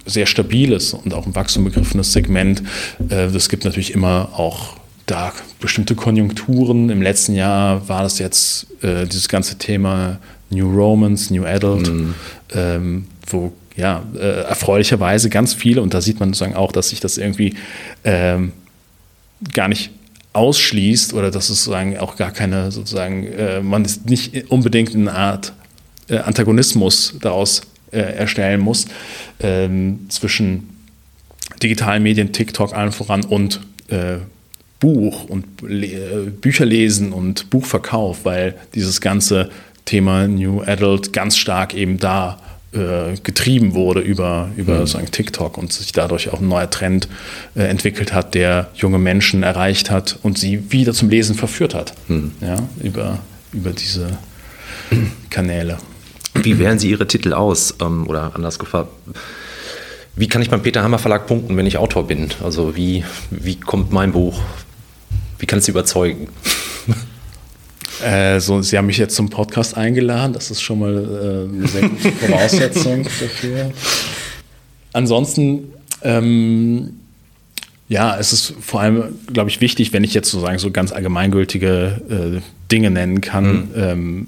[0.06, 2.62] sehr stabiles und auch ein Wachstum begriffenes Segment.
[3.08, 6.88] Äh, es gibt natürlich immer auch da bestimmte Konjunkturen.
[6.90, 10.18] Im letzten Jahr war das jetzt äh, dieses ganze Thema
[10.50, 12.14] New Romance, New Adult, mhm.
[12.54, 17.00] ähm, wo ja, äh, erfreulicherweise ganz viele, und da sieht man sozusagen auch, dass sich
[17.00, 17.54] das irgendwie
[18.04, 18.52] ähm,
[19.52, 19.90] gar nicht
[20.32, 25.12] ausschließt oder dass es sozusagen auch gar keine, sozusagen, äh, man ist nicht unbedingt eine
[25.12, 25.52] Art
[26.08, 28.86] äh, Antagonismus daraus äh, erstellen muss
[29.40, 30.68] ähm, zwischen
[31.62, 34.16] digitalen Medien, TikTok allen voran und äh,
[34.80, 39.50] Buch und äh, Bücher lesen und Buchverkauf, weil dieses ganze
[39.84, 42.40] Thema New Adult ganz stark eben da
[42.72, 44.86] äh, getrieben wurde über, über mhm.
[44.86, 47.08] sagen, TikTok und sich dadurch auch ein neuer Trend
[47.54, 51.94] äh, entwickelt hat, der junge Menschen erreicht hat und sie wieder zum Lesen verführt hat.
[52.08, 52.32] Mhm.
[52.40, 53.18] Ja, über,
[53.52, 54.18] über diese
[55.30, 55.78] Kanäle.
[56.34, 57.74] Wie wählen Sie Ihre Titel aus?
[57.80, 58.90] Ähm, oder anders gefragt,
[60.16, 62.30] wie kann ich beim Peter Hammer Verlag punkten, wenn ich Autor bin?
[62.42, 64.40] Also wie, wie kommt mein Buch,
[65.38, 66.28] wie kann es Sie überzeugen?
[68.02, 70.32] Äh, so, Sie haben mich jetzt zum Podcast eingeladen.
[70.32, 73.72] Das ist schon mal äh, eine sehr gute Voraussetzung dafür.
[74.92, 76.94] Ansonsten, ähm,
[77.88, 82.40] ja, es ist vor allem, glaube ich, wichtig, wenn ich jetzt sozusagen so ganz allgemeingültige
[82.40, 83.68] äh, Dinge nennen kann, mhm.
[83.76, 84.26] ähm,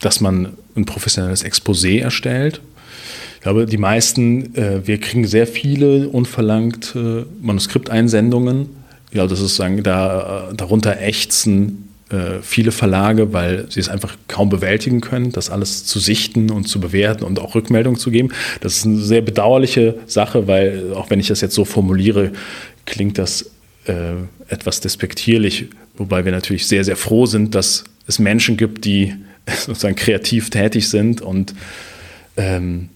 [0.00, 2.60] dass man ein professionelles Exposé erstellt.
[3.36, 6.96] Ich glaube, die meisten, äh, wir kriegen sehr viele unverlangt
[7.40, 8.82] Manuskripteinsendungen.
[9.12, 11.91] Ich glaube, das ist sagen, da, äh, darunter ächzen äh,
[12.42, 16.80] viele Verlage, weil sie es einfach kaum bewältigen können, das alles zu sichten und zu
[16.80, 18.30] bewerten und auch Rückmeldungen zu geben.
[18.60, 22.32] Das ist eine sehr bedauerliche Sache, weil auch wenn ich das jetzt so formuliere,
[22.84, 23.50] klingt das
[23.86, 24.12] äh,
[24.48, 29.14] etwas despektierlich, wobei wir natürlich sehr, sehr froh sind, dass es Menschen gibt, die
[29.46, 31.54] sozusagen kreativ tätig sind und
[32.36, 32.88] ähm,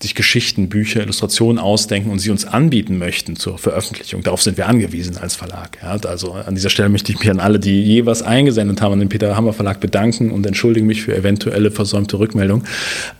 [0.00, 4.22] sich Geschichten, Bücher, Illustrationen ausdenken und sie uns anbieten möchten zur Veröffentlichung.
[4.22, 5.78] Darauf sind wir angewiesen als Verlag.
[5.82, 8.92] Ja, also an dieser Stelle möchte ich mich an alle, die je was eingesendet haben,
[8.92, 12.64] an den Peter Hammer Verlag bedanken und entschuldige mich für eventuelle versäumte Rückmeldung.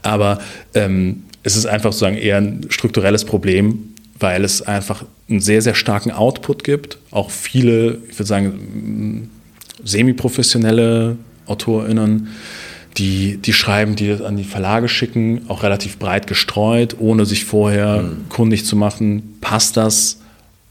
[0.02, 0.38] Aber
[0.74, 5.74] ähm, es ist einfach sozusagen eher ein strukturelles Problem, weil es einfach einen sehr, sehr
[5.74, 6.98] starken Output gibt.
[7.10, 9.30] Auch viele, ich würde sagen,
[9.82, 12.28] semi-professionelle AutorInnen,
[12.98, 18.02] die, die Schreiben, die an die Verlage schicken, auch relativ breit gestreut, ohne sich vorher
[18.02, 18.28] mhm.
[18.28, 20.18] kundig zu machen, passt das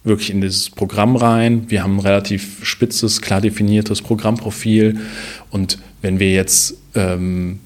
[0.03, 1.65] wirklich in dieses Programm rein.
[1.69, 4.99] Wir haben ein relativ spitzes, klar definiertes Programmprofil.
[5.49, 7.59] Und wenn wir jetzt ähm,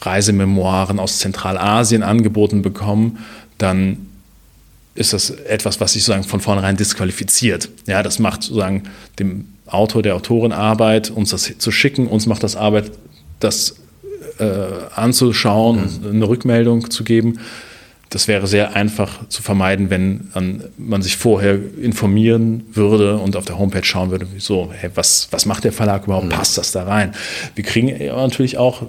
[0.00, 3.18] Reisememoiren aus Zentralasien angeboten bekommen,
[3.58, 4.06] dann
[4.94, 7.68] ist das etwas, was sich sozusagen von vornherein disqualifiziert.
[7.86, 8.84] Ja, das macht sozusagen
[9.18, 12.90] dem Autor, der Autorin Arbeit, uns das zu schicken, uns macht das Arbeit,
[13.44, 13.76] das
[14.38, 14.44] äh,
[14.94, 17.38] anzuschauen und eine Rückmeldung zu geben.
[18.10, 23.46] Das wäre sehr einfach zu vermeiden, wenn an, man sich vorher informieren würde und auf
[23.46, 26.26] der Homepage schauen würde, so, hey, was, was macht der Verlag überhaupt?
[26.26, 26.30] Mhm.
[26.30, 27.14] Passt das da rein?
[27.54, 28.82] Wir kriegen natürlich auch,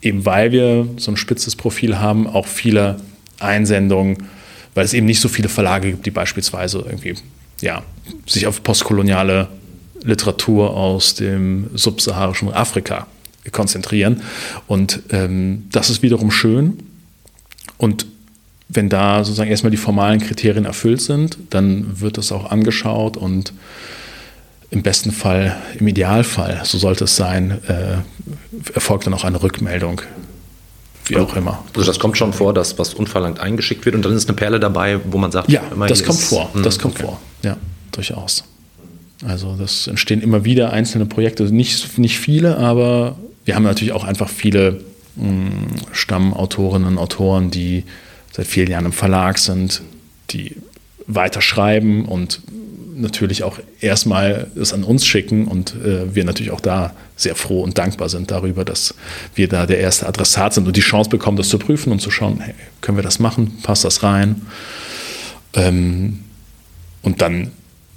[0.00, 2.96] eben weil wir so ein spitzes Profil haben, auch viele
[3.38, 4.28] Einsendungen,
[4.74, 7.14] weil es eben nicht so viele Verlage gibt, die beispielsweise irgendwie
[7.60, 7.82] ja,
[8.26, 9.48] sich auf postkoloniale
[10.02, 13.06] Literatur aus dem subsaharischen Afrika
[13.52, 14.22] konzentrieren.
[14.66, 16.78] Und ähm, das ist wiederum schön.
[17.78, 18.06] Und
[18.68, 23.52] wenn da sozusagen erstmal die formalen Kriterien erfüllt sind, dann wird das auch angeschaut und
[24.70, 27.96] im besten Fall, im Idealfall, so sollte es sein, äh,
[28.72, 30.00] erfolgt dann auch eine Rückmeldung.
[31.06, 31.64] Wie auch immer.
[31.74, 34.60] Also das kommt schon vor, dass was unverlangt eingeschickt wird und dann ist eine Perle
[34.60, 36.50] dabei, wo man sagt, ja, das kommt vor.
[36.62, 37.04] Das hm, kommt okay.
[37.04, 37.20] vor.
[37.42, 37.56] Ja,
[37.90, 38.44] durchaus.
[39.26, 44.04] Also das entstehen immer wieder einzelne Projekte, nicht, nicht viele, aber wir haben natürlich auch
[44.04, 44.80] einfach viele
[45.16, 47.84] mh, hm, Stammautorinnen und Autoren, die
[48.32, 49.82] seit vielen Jahren im Verlag sind,
[50.30, 50.56] die
[51.06, 52.40] weiter schreiben und
[52.94, 57.62] natürlich auch erstmal es an uns schicken und äh, wir natürlich auch da sehr froh
[57.62, 58.94] und dankbar sind darüber, dass
[59.34, 62.10] wir da der erste Adressat sind und die Chance bekommen, das zu prüfen und zu
[62.10, 64.42] schauen, hey, können wir das machen, passt das rein?
[65.54, 66.20] Ähm,
[67.02, 67.50] und dann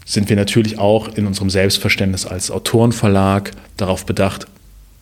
[0.05, 4.47] sind wir natürlich auch in unserem Selbstverständnis als Autorenverlag darauf bedacht,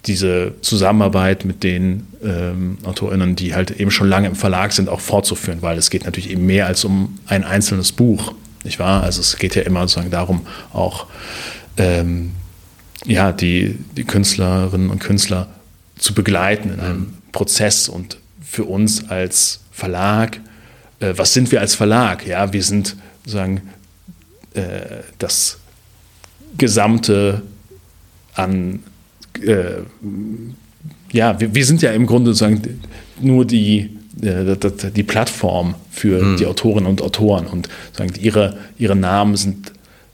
[0.05, 4.99] diese Zusammenarbeit mit den ähm, AutorInnen, die halt eben schon lange im Verlag sind, auch
[4.99, 8.33] fortzuführen, weil es geht natürlich eben mehr als um ein einzelnes Buch,
[8.63, 9.03] nicht wahr?
[9.03, 10.41] Also es geht ja immer sozusagen darum,
[10.73, 11.07] auch
[11.77, 12.31] ähm,
[13.05, 15.47] ja, die, die Künstlerinnen und Künstler
[15.97, 20.39] zu begleiten in einem Prozess und für uns als Verlag,
[20.99, 22.25] äh, was sind wir als Verlag?
[22.25, 23.61] Ja, wir sind sozusagen
[24.53, 25.57] äh, das
[26.57, 27.41] gesamte
[28.33, 28.83] an
[29.43, 29.84] äh,
[31.12, 32.82] ja, wir, wir, sind ja im Grunde sozusagen
[33.19, 34.56] nur die, äh,
[34.95, 36.38] die Plattform für mhm.
[36.38, 39.73] die Autorinnen und Autoren und sagen, ihre, ihre Namen sind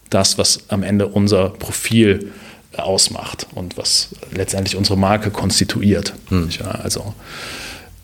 [0.10, 2.32] das, was am Ende unser Profil
[2.76, 6.14] ausmacht und was letztendlich unsere Marke konstituiert.
[6.30, 6.50] Mhm.
[6.60, 7.14] Ja, also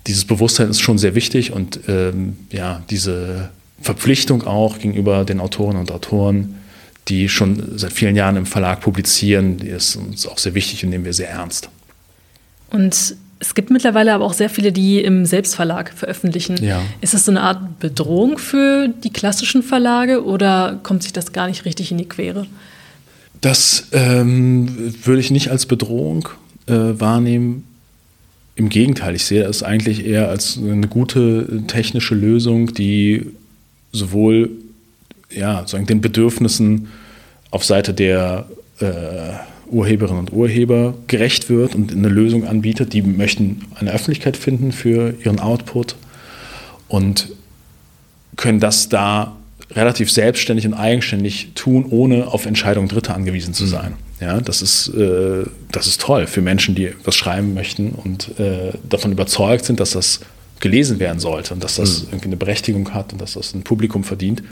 [0.08, 3.50] dieses Bewusstsein ist schon sehr wichtig und ähm, ja, diese
[3.82, 6.56] Verpflichtung auch gegenüber den Autorinnen und Autoren,
[7.08, 10.90] die schon seit vielen Jahren im Verlag publizieren, die ist uns auch sehr wichtig und
[10.90, 11.70] nehmen wir sehr ernst.
[12.70, 16.64] Und es gibt mittlerweile aber auch sehr viele, die im Selbstverlag veröffentlichen.
[16.64, 16.82] Ja.
[17.02, 21.48] Ist das so eine Art Bedrohung für die klassischen Verlage oder kommt sich das gar
[21.48, 22.48] nicht richtig in die Quere?
[23.42, 26.30] Das ähm, würde ich nicht als Bedrohung
[26.68, 27.66] äh, wahrnehmen.
[28.56, 33.32] Im Gegenteil, ich sehe das eigentlich eher als eine gute technische Lösung, die
[33.92, 34.52] sowohl
[35.36, 36.90] ja, sagen, den Bedürfnissen
[37.52, 38.46] auf Seite der
[38.80, 38.86] äh,
[39.68, 42.94] Urheberinnen und Urheber gerecht wird und eine Lösung anbietet.
[42.94, 45.96] Die möchten eine Öffentlichkeit finden für ihren Output
[46.88, 47.30] und
[48.36, 49.36] können das da
[49.72, 53.70] relativ selbstständig und eigenständig tun, ohne auf Entscheidungen Dritter angewiesen zu mhm.
[53.70, 53.94] sein.
[54.20, 58.72] Ja, das ist, äh, das ist toll für Menschen, die was schreiben möchten und äh,
[58.88, 60.22] davon überzeugt sind, dass das
[60.60, 62.08] gelesen werden sollte und dass das mhm.
[62.12, 64.44] irgendwie eine Berechtigung hat und dass das ein Publikum verdient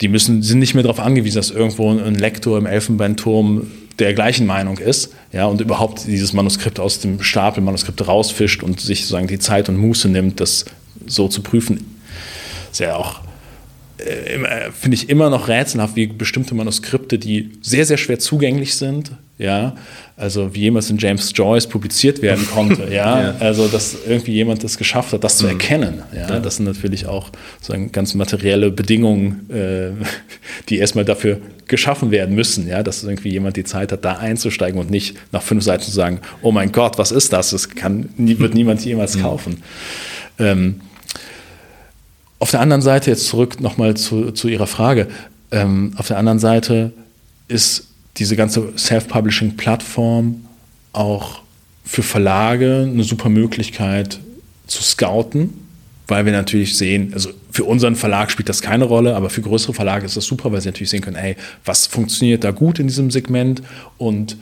[0.00, 4.46] die müssen, sind nicht mehr darauf angewiesen, dass irgendwo ein Lektor im Elfenbeinturm der gleichen
[4.46, 9.26] Meinung ist, ja, und überhaupt dieses Manuskript aus dem Stapel Manuskripte rausfischt und sich sozusagen
[9.26, 10.66] die Zeit und Muße nimmt, das
[11.06, 11.96] so zu prüfen.
[12.70, 13.20] Ist ja auch
[13.98, 19.12] äh, finde ich immer noch rätselhaft, wie bestimmte Manuskripte, die sehr, sehr schwer zugänglich sind,
[19.38, 19.74] ja,
[20.18, 23.20] also wie jemals in James Joyce publiziert werden konnte, ja?
[23.20, 25.52] ja, also dass irgendwie jemand das geschafft hat, das zu mhm.
[25.52, 26.28] erkennen, ja?
[26.28, 29.90] ja, das sind natürlich auch so ganz materielle Bedingungen, äh,
[30.68, 34.80] die erstmal dafür geschaffen werden müssen, ja, dass irgendwie jemand die Zeit hat, da einzusteigen
[34.80, 37.50] und nicht nach fünf Seiten zu sagen, oh mein Gott, was ist das?
[37.50, 39.22] Das kann, wird niemand jemals mhm.
[39.22, 39.62] kaufen.
[40.38, 40.80] Ähm,
[42.38, 45.08] auf der anderen Seite, jetzt zurück nochmal zu, zu Ihrer Frage,
[45.50, 46.92] ähm, auf der anderen Seite
[47.48, 50.44] ist diese ganze Self-Publishing-Plattform
[50.92, 51.40] auch
[51.84, 54.18] für Verlage eine super Möglichkeit
[54.66, 55.52] zu scouten,
[56.08, 59.72] weil wir natürlich sehen, also für unseren Verlag spielt das keine Rolle, aber für größere
[59.72, 62.86] Verlage ist das super, weil sie natürlich sehen können, ey, was funktioniert da gut in
[62.86, 63.62] diesem Segment
[63.98, 64.36] und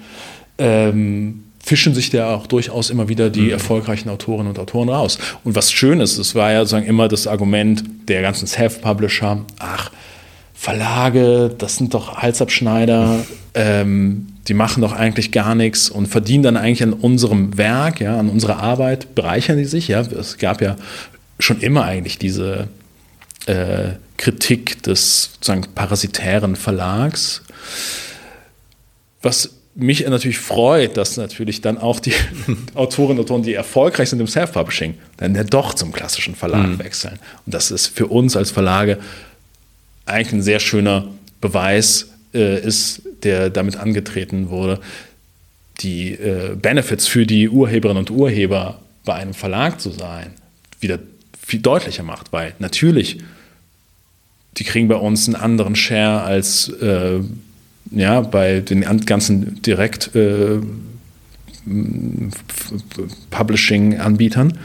[0.58, 3.50] ähm, fischen sich da auch durchaus immer wieder die mhm.
[3.50, 5.18] erfolgreichen Autorinnen und Autoren raus.
[5.44, 9.90] Und was schön ist, es war ja sozusagen immer das Argument der ganzen Self-Publisher, ach,
[10.64, 13.22] Verlage, das sind doch Halsabschneider,
[13.53, 18.18] ähm, die machen doch eigentlich gar nichts und verdienen dann eigentlich an unserem Werk, ja,
[18.18, 19.88] an unserer Arbeit, bereichern die sich.
[19.88, 20.00] Ja.
[20.00, 20.77] Es gab ja
[21.38, 22.68] schon immer eigentlich diese
[23.44, 27.42] äh, Kritik des sozusagen parasitären Verlags.
[29.20, 32.14] Was mich natürlich freut, dass natürlich dann auch die
[32.74, 36.79] Autorinnen und Autoren, die erfolgreich sind im Self-Publishing, dann ja doch zum klassischen Verlag mhm.
[36.79, 37.18] wechseln.
[37.44, 38.98] Und das ist für uns als Verlage
[40.07, 41.09] eigentlich ein sehr schöner
[41.40, 44.81] Beweis äh, ist, der damit angetreten wurde,
[45.81, 50.33] die äh, Benefits für die Urheberinnen und Urheber bei einem Verlag zu sein,
[50.81, 50.99] wieder
[51.40, 53.19] viel deutlicher macht, weil natürlich,
[54.57, 57.21] die kriegen bei uns einen anderen Share als äh,
[57.90, 60.61] ja, bei den ganzen direkt äh,
[63.31, 64.59] Publishing-Anbietern.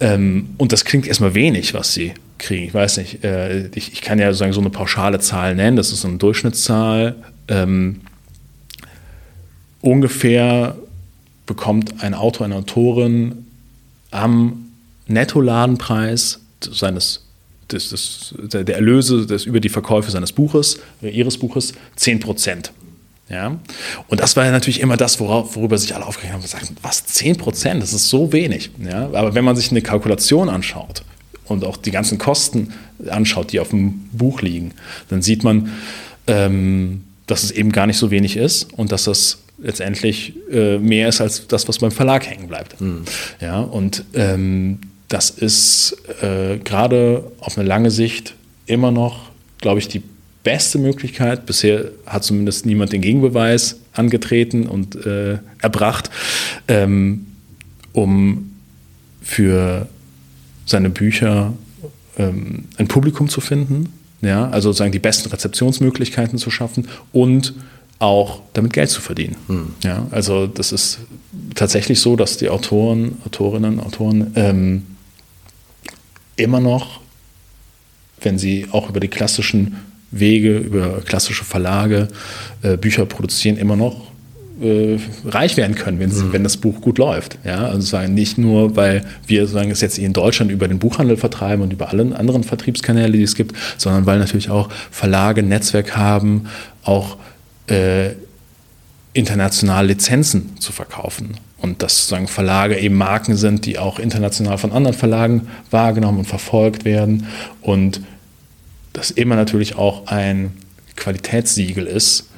[0.00, 2.66] Ähm, und das klingt erstmal wenig, was sie kriegen.
[2.66, 5.92] Ich weiß nicht, äh, ich, ich, kann ja sozusagen so eine pauschale Zahl nennen, das
[5.92, 7.16] ist so eine Durchschnittszahl.
[7.48, 8.00] Ähm,
[9.80, 10.76] ungefähr
[11.46, 13.46] bekommt ein Autor, eine Autorin
[14.10, 14.66] am
[15.06, 17.26] Nettoladenpreis seines
[17.70, 22.72] des, des, der Erlöse des, über die Verkäufe seines Buches, ihres Buches, 10 Prozent.
[23.28, 23.58] Ja?
[24.08, 26.72] Und das war ja natürlich immer das, worauf, worüber sich alle aufgeregt haben und gesagt
[26.82, 28.70] was, 10 Prozent, das ist so wenig.
[28.78, 29.06] Ja?
[29.06, 31.02] Aber wenn man sich eine Kalkulation anschaut
[31.46, 32.72] und auch die ganzen Kosten
[33.08, 34.72] anschaut, die auf dem Buch liegen,
[35.08, 35.72] dann sieht man,
[36.26, 41.08] ähm, dass es eben gar nicht so wenig ist und dass das letztendlich äh, mehr
[41.08, 42.80] ist als das, was beim Verlag hängen bleibt.
[42.80, 43.02] Mhm.
[43.40, 48.34] Ja, und ähm, das ist äh, gerade auf eine lange Sicht
[48.66, 50.02] immer noch, glaube ich, die
[50.46, 51.44] beste Möglichkeit.
[51.44, 56.08] Bisher hat zumindest niemand den Gegenbeweis angetreten und äh, erbracht,
[56.68, 57.26] ähm,
[57.92, 58.52] um
[59.20, 59.88] für
[60.64, 61.52] seine Bücher
[62.16, 67.52] ähm, ein Publikum zu finden, ja, also sozusagen die besten Rezeptionsmöglichkeiten zu schaffen und
[67.98, 69.34] auch damit Geld zu verdienen.
[69.48, 69.74] Hm.
[69.82, 71.00] Ja, also das ist
[71.56, 74.86] tatsächlich so, dass die Autoren, Autorinnen, Autoren ähm,
[76.36, 77.00] immer noch,
[78.20, 79.78] wenn sie auch über die klassischen
[80.10, 82.08] Wege, über klassische Verlage
[82.62, 84.06] äh, Bücher produzieren, immer noch
[84.60, 86.32] äh, reich werden können, wenn, mhm.
[86.32, 87.38] wenn das Buch gut läuft.
[87.44, 91.16] Ja, also sagen nicht nur, weil wir sagen es jetzt in Deutschland über den Buchhandel
[91.16, 95.48] vertreiben und über alle anderen Vertriebskanäle, die es gibt, sondern weil natürlich auch Verlage ein
[95.48, 96.46] Netzwerk haben,
[96.84, 97.18] auch
[97.66, 98.12] äh,
[99.12, 101.36] international Lizenzen zu verkaufen.
[101.58, 106.26] Und dass sozusagen Verlage eben Marken sind, die auch international von anderen Verlagen wahrgenommen und
[106.26, 107.26] verfolgt werden.
[107.62, 108.02] Und
[108.96, 110.52] das immer natürlich auch ein
[110.96, 112.30] Qualitätssiegel ist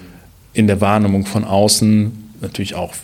[0.53, 2.95] in der Wahrnehmung von außen, natürlich auch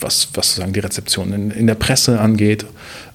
[0.00, 2.66] was, was sozusagen die Rezeption in, in der Presse angeht,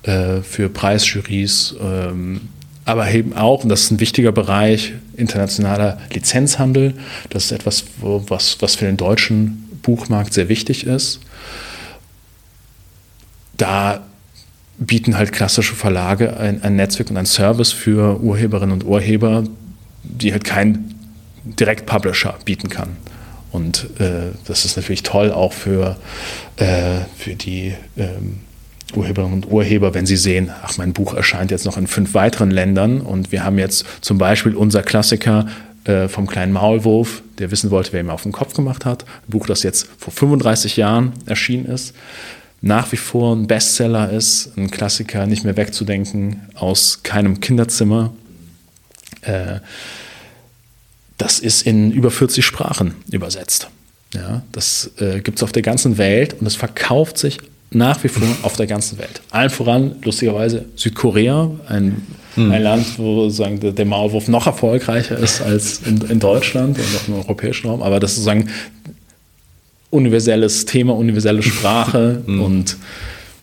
[0.04, 2.42] äh, für Preisjurys, ähm,
[2.86, 6.94] aber eben auch, und das ist ein wichtiger Bereich, internationaler Lizenzhandel.
[7.30, 11.20] Das ist etwas, wo, was, was für den deutschen Buchmarkt sehr wichtig ist.
[13.58, 14.02] Da
[14.80, 19.44] bieten halt klassische Verlage ein, ein Netzwerk und ein Service für Urheberinnen und Urheber,
[20.10, 20.96] die halt kein
[21.46, 22.98] Direkt-Publisher bieten kann.
[23.52, 25.98] Und äh, das ist natürlich toll auch für,
[26.58, 28.40] äh, für die ähm,
[28.96, 32.52] Urheberinnen und Urheber, wenn sie sehen, ach, mein Buch erscheint jetzt noch in fünf weiteren
[32.52, 35.48] Ländern und wir haben jetzt zum Beispiel unser Klassiker
[35.86, 39.04] äh, vom kleinen Maulwurf, der wissen wollte, wer ihm auf den Kopf gemacht hat.
[39.04, 41.96] Ein Buch, das jetzt vor 35 Jahren erschienen ist,
[42.62, 48.12] nach wie vor ein Bestseller ist, ein Klassiker nicht mehr wegzudenken aus keinem Kinderzimmer.
[49.22, 49.60] Äh,
[51.18, 53.70] das ist in über 40 Sprachen übersetzt.
[54.14, 57.38] Ja, das äh, gibt es auf der ganzen Welt und es verkauft sich
[57.72, 59.22] nach wie vor auf der ganzen Welt.
[59.30, 62.02] Allen voran, lustigerweise, Südkorea, ein,
[62.34, 62.52] hm.
[62.52, 67.08] ein Land, wo sagen, der, Maulwurf noch erfolgreicher ist als in, in Deutschland und auch
[67.08, 67.84] im europäischen Raum.
[67.84, 68.50] Aber das ist sozusagen
[69.92, 72.42] universelles Thema, universelle Sprache hm.
[72.42, 72.78] und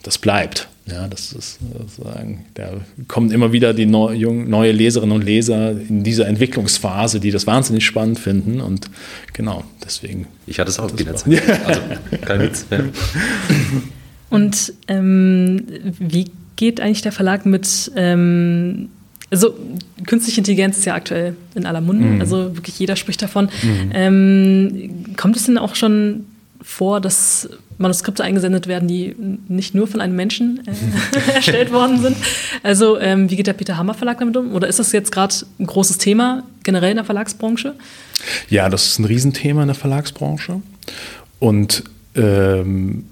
[0.02, 0.68] das bleibt.
[0.88, 2.74] Ja, das ist sozusagen, da
[3.08, 7.46] kommen immer wieder die neu, jung, neue Leserinnen und Leser in dieser Entwicklungsphase, die das
[7.46, 8.60] wahnsinnig spannend finden.
[8.60, 8.88] Und
[9.32, 10.28] genau, deswegen.
[10.46, 11.42] Ich hatte es auch in der Zeit.
[11.66, 11.80] Also,
[12.24, 12.66] kein Witz.
[12.70, 12.78] Ja.
[14.30, 15.64] Und ähm,
[15.98, 18.88] wie geht eigentlich der Verlag mit, ähm,
[19.30, 19.56] also
[20.06, 22.20] künstliche Intelligenz ist ja aktuell in aller Munde, mhm.
[22.20, 23.48] also wirklich jeder spricht davon.
[23.62, 23.90] Mhm.
[23.92, 26.26] Ähm, kommt es denn auch schon
[26.62, 29.14] vor, dass Manuskripte eingesendet werden, die
[29.48, 32.16] nicht nur von einem Menschen äh, erstellt worden sind.
[32.62, 34.54] Also ähm, wie geht der Peter Hammer Verlag damit um?
[34.54, 37.74] Oder ist das jetzt gerade ein großes Thema generell in der Verlagsbranche?
[38.48, 40.62] Ja, das ist ein Riesenthema in der Verlagsbranche.
[41.38, 41.84] Und
[42.14, 43.04] ähm,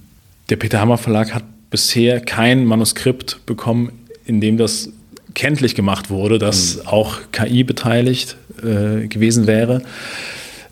[0.49, 3.93] der Peter Hammer Verlag hat bisher kein Manuskript bekommen,
[4.25, 4.91] in dem das
[5.35, 6.87] kenntlich gemacht wurde, dass mhm.
[6.87, 9.83] auch KI beteiligt äh, gewesen wäre.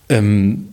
[0.08, 0.68] Ähm,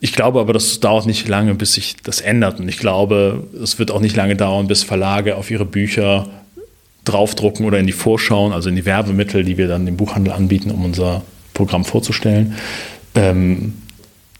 [0.00, 2.60] ich glaube aber, das dauert nicht lange, bis sich das ändert.
[2.60, 6.28] Und ich glaube, es wird auch nicht lange dauern, bis Verlage auf ihre Bücher
[7.04, 10.70] draufdrucken oder in die Vorschauen, also in die Werbemittel, die wir dann dem Buchhandel anbieten,
[10.70, 11.22] um unser
[11.54, 12.54] Programm vorzustellen,
[13.14, 13.74] ähm,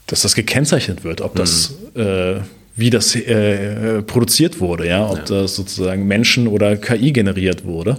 [0.05, 2.01] dass das gekennzeichnet wird, ob das mhm.
[2.01, 2.35] äh,
[2.75, 5.41] wie das äh, produziert wurde, ja, ob ja.
[5.41, 7.97] das sozusagen Menschen oder KI generiert wurde.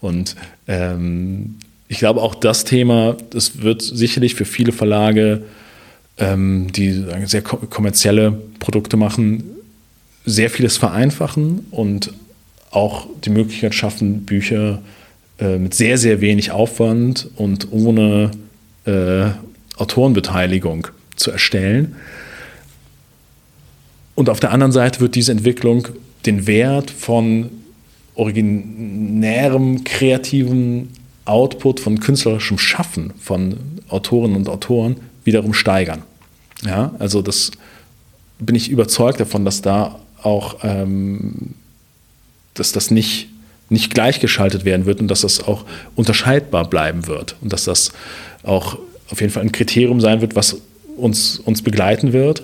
[0.00, 0.34] Und
[0.66, 5.44] ähm, ich glaube auch das Thema, das wird sicherlich für viele Verlage,
[6.18, 9.44] ähm, die sehr kommerzielle Produkte machen,
[10.24, 12.12] sehr vieles vereinfachen und
[12.70, 14.82] auch die Möglichkeit schaffen, Bücher
[15.38, 18.30] äh, mit sehr, sehr wenig Aufwand und ohne
[18.84, 19.30] äh,
[19.76, 21.96] Autorenbeteiligung zu erstellen.
[24.14, 25.88] Und auf der anderen Seite wird diese Entwicklung
[26.24, 27.50] den Wert von
[28.14, 30.88] originärem, kreativen
[31.26, 33.56] Output, von künstlerischem Schaffen von
[33.88, 34.96] Autorinnen und Autoren
[35.26, 36.02] wiederum steigern.
[36.64, 37.50] Ja, also das
[38.38, 41.54] bin ich überzeugt davon, dass da auch, ähm,
[42.54, 43.28] dass das nicht,
[43.68, 45.64] nicht gleichgeschaltet werden wird und dass das auch
[45.94, 47.92] unterscheidbar bleiben wird und dass das
[48.42, 48.78] auch
[49.10, 50.56] auf jeden Fall ein Kriterium sein wird, was
[50.96, 52.42] uns, uns begleiten wird.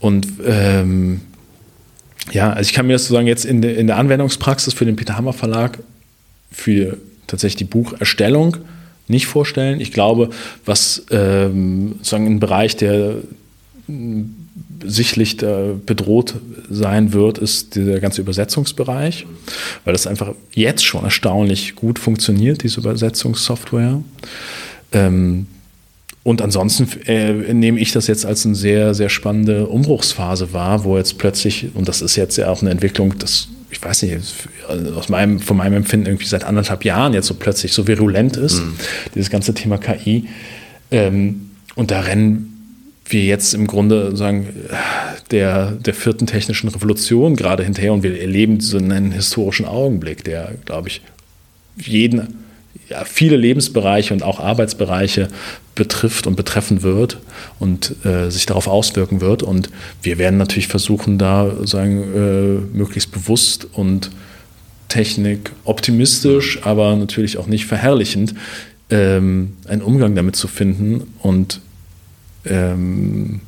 [0.00, 1.20] Und ähm,
[2.32, 4.96] ja, also ich kann mir das sozusagen jetzt in, de, in der Anwendungspraxis für den
[4.96, 5.78] Peter Hammer Verlag
[6.50, 8.56] für tatsächlich die Bucherstellung
[9.08, 9.80] nicht vorstellen.
[9.80, 10.30] Ich glaube,
[10.64, 13.16] was ähm, sozusagen ein Bereich, der
[14.84, 16.34] sichtlich äh, bedroht
[16.70, 19.26] sein wird, ist der ganze Übersetzungsbereich,
[19.84, 24.02] weil das einfach jetzt schon erstaunlich gut funktioniert, diese Übersetzungssoftware.
[24.92, 25.46] Ähm,
[26.22, 30.98] und ansonsten äh, nehme ich das jetzt als eine sehr, sehr spannende Umbruchsphase wahr, wo
[30.98, 34.16] jetzt plötzlich, und das ist jetzt ja auch eine Entwicklung, das, ich weiß nicht,
[34.96, 38.60] aus meinem, von meinem Empfinden irgendwie seit anderthalb Jahren jetzt so plötzlich so virulent ist,
[38.60, 38.74] mhm.
[39.14, 40.28] dieses ganze Thema KI.
[40.90, 42.54] Ähm, und da rennen
[43.06, 44.48] wir jetzt im Grunde sagen,
[45.30, 50.52] der, der vierten technischen Revolution gerade hinterher und wir erleben so einen historischen Augenblick, der,
[50.64, 51.02] glaube ich,
[51.76, 52.47] jeden
[52.88, 55.28] ja, viele Lebensbereiche und auch Arbeitsbereiche
[55.74, 57.18] betrifft und betreffen wird
[57.58, 59.42] und äh, sich darauf auswirken wird.
[59.42, 59.70] Und
[60.02, 64.10] wir werden natürlich versuchen, da sagen, äh, möglichst bewusst und
[64.88, 68.34] Technik optimistisch, aber natürlich auch nicht verherrlichend,
[68.90, 71.60] ähm, einen Umgang damit zu finden und
[72.46, 73.40] ähm,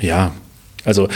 [0.00, 0.32] ja,
[0.84, 1.08] also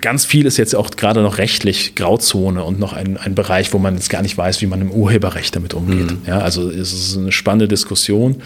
[0.00, 3.78] ganz viel ist jetzt auch gerade noch rechtlich Grauzone und noch ein, ein Bereich, wo
[3.78, 6.10] man jetzt gar nicht weiß, wie man im Urheberrecht damit umgeht.
[6.10, 6.18] Mhm.
[6.26, 8.42] Ja, also es ist eine spannende Diskussion.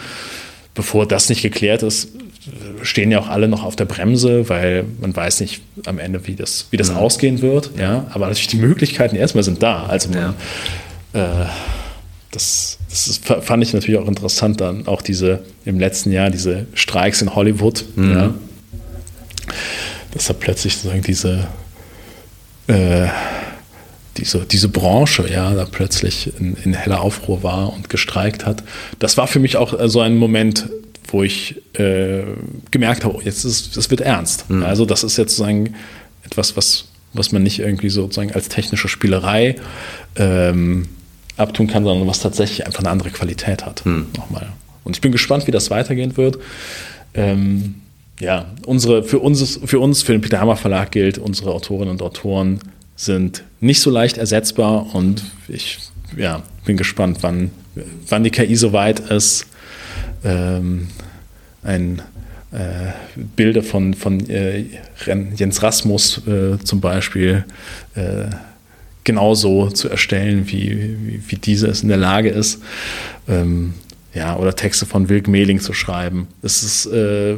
[0.74, 2.10] Bevor das nicht geklärt ist,
[2.82, 6.36] stehen ja auch alle noch auf der Bremse, weil man weiß nicht am Ende, wie
[6.36, 6.96] das, wie das mhm.
[6.98, 7.72] ausgehen wird.
[7.76, 9.86] Ja, aber natürlich die Möglichkeiten erstmal sind da.
[9.86, 10.34] Also man,
[11.14, 11.42] ja.
[11.42, 11.46] äh,
[12.30, 16.66] das, das ist, fand ich natürlich auch interessant, dann auch diese im letzten Jahr diese
[16.74, 17.84] Streiks in Hollywood.
[17.96, 18.12] Mhm.
[18.12, 18.34] Ja
[20.12, 21.46] dass da plötzlich sozusagen diese,
[22.66, 23.08] äh,
[24.16, 28.62] diese, diese Branche ja da plötzlich in, in, heller Aufruhr war und gestreikt hat.
[28.98, 30.68] Das war für mich auch äh, so ein Moment,
[31.08, 32.22] wo ich äh,
[32.70, 34.48] gemerkt habe, jetzt ist es wird ernst.
[34.50, 34.62] Mhm.
[34.62, 35.74] Also das ist jetzt sozusagen
[36.24, 39.56] etwas, was, was man nicht irgendwie sozusagen als technische Spielerei
[40.16, 40.88] ähm,
[41.36, 43.84] abtun kann, sondern was tatsächlich einfach eine andere Qualität hat.
[43.86, 44.06] Mhm.
[44.16, 44.52] Nochmal.
[44.84, 46.38] Und ich bin gespannt, wie das weitergehen wird.
[47.14, 47.76] Ähm,
[48.20, 52.02] ja, unsere, für, uns, für uns, für den Peter Hammer Verlag gilt, unsere Autorinnen und
[52.02, 52.60] Autoren
[52.94, 55.78] sind nicht so leicht ersetzbar und ich
[56.16, 57.50] ja, bin gespannt, wann,
[58.08, 59.46] wann die KI so weit ist,
[60.22, 60.88] ähm,
[61.62, 62.02] ein
[62.52, 62.92] äh,
[63.36, 64.66] Bilder von, von äh,
[65.36, 67.44] Jens Rasmus äh, zum Beispiel
[67.94, 68.26] äh,
[69.04, 72.62] genauso zu erstellen, wie, wie, wie diese es in der Lage ist.
[73.28, 73.74] Ähm,
[74.12, 76.26] ja, oder Texte von Wilk Mehling zu schreiben.
[76.42, 77.36] Das ist äh,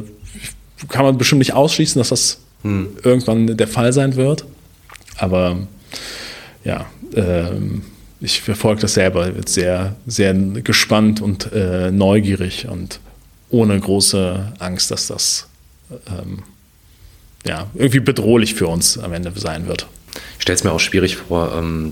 [0.89, 2.97] kann man bestimmt nicht ausschließen, dass das hm.
[3.03, 4.45] irgendwann der Fall sein wird.
[5.17, 5.57] Aber
[6.63, 7.83] ja, ähm,
[8.19, 12.99] ich verfolge das selber sehr, sehr gespannt und äh, neugierig und
[13.49, 15.47] ohne große Angst, dass das
[16.07, 16.39] ähm,
[17.45, 19.87] ja, irgendwie bedrohlich für uns am Ende sein wird.
[20.37, 21.53] Ich stelle es mir auch schwierig vor.
[21.55, 21.91] Ähm,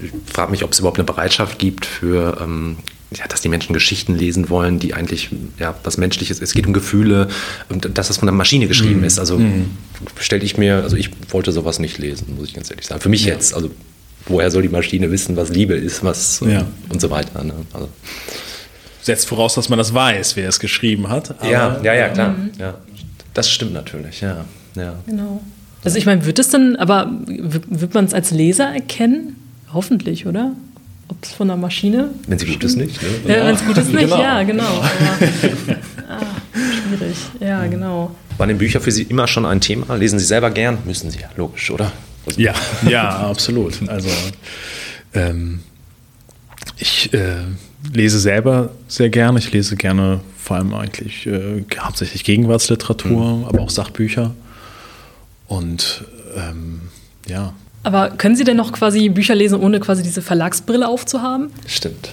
[0.00, 2.76] ich frage mich, ob es überhaupt eine Bereitschaft gibt für ähm,
[3.14, 6.50] ja, dass die Menschen Geschichten lesen wollen, die eigentlich ja, was Menschliches ist.
[6.50, 7.28] Es geht um Gefühle,
[7.68, 9.04] und dass das von der Maschine geschrieben mhm.
[9.04, 9.18] ist.
[9.18, 9.70] Also mhm.
[10.18, 13.00] stelle ich mir, also ich wollte sowas nicht lesen, muss ich ganz ehrlich sagen.
[13.00, 13.34] Für mich ja.
[13.34, 13.70] jetzt, also
[14.26, 16.66] woher soll die Maschine wissen, was Liebe ist, was ja.
[16.88, 17.42] und so weiter.
[17.44, 17.54] Ne?
[17.72, 17.88] Also.
[19.02, 21.34] Setzt voraus, dass man das weiß, wer es geschrieben hat.
[21.42, 22.30] ja, ja, ja, klar.
[22.30, 22.50] Mhm.
[22.58, 22.74] Ja.
[23.34, 24.44] Das stimmt natürlich, ja.
[24.76, 24.94] ja.
[25.06, 25.42] Genau.
[25.84, 29.36] Also ich meine, wird es denn, aber wird man es als Leser erkennen?
[29.72, 30.52] Hoffentlich, oder?
[31.12, 32.10] Ob es von der Maschine.
[32.26, 33.00] Wenn sie gut ist, nicht.
[33.02, 33.34] Ne?
[33.34, 34.20] Ja, wenn es gut ist, nicht, genau.
[34.20, 34.64] ja, genau.
[34.64, 34.88] Aber,
[36.08, 36.20] ah,
[36.88, 38.14] schwierig, ja, genau.
[38.38, 39.94] Waren die Bücher für Sie immer schon ein Thema?
[39.94, 40.78] Lesen Sie selber gern?
[40.86, 41.92] Müssen Sie ja, logisch, oder?
[42.36, 42.54] Ja,
[42.88, 43.86] ja, absolut.
[43.88, 44.08] Also
[45.12, 45.60] ähm,
[46.78, 47.42] ich äh,
[47.92, 49.38] lese selber sehr gerne.
[49.38, 53.44] Ich lese gerne vor allem eigentlich äh, hauptsächlich Gegenwartsliteratur, mhm.
[53.44, 54.34] aber auch Sachbücher.
[55.46, 56.04] Und
[56.36, 56.80] ähm,
[57.26, 57.52] ja,
[57.82, 61.50] aber können Sie denn noch quasi Bücher lesen, ohne quasi diese Verlagsbrille aufzuhaben?
[61.66, 62.12] Stimmt.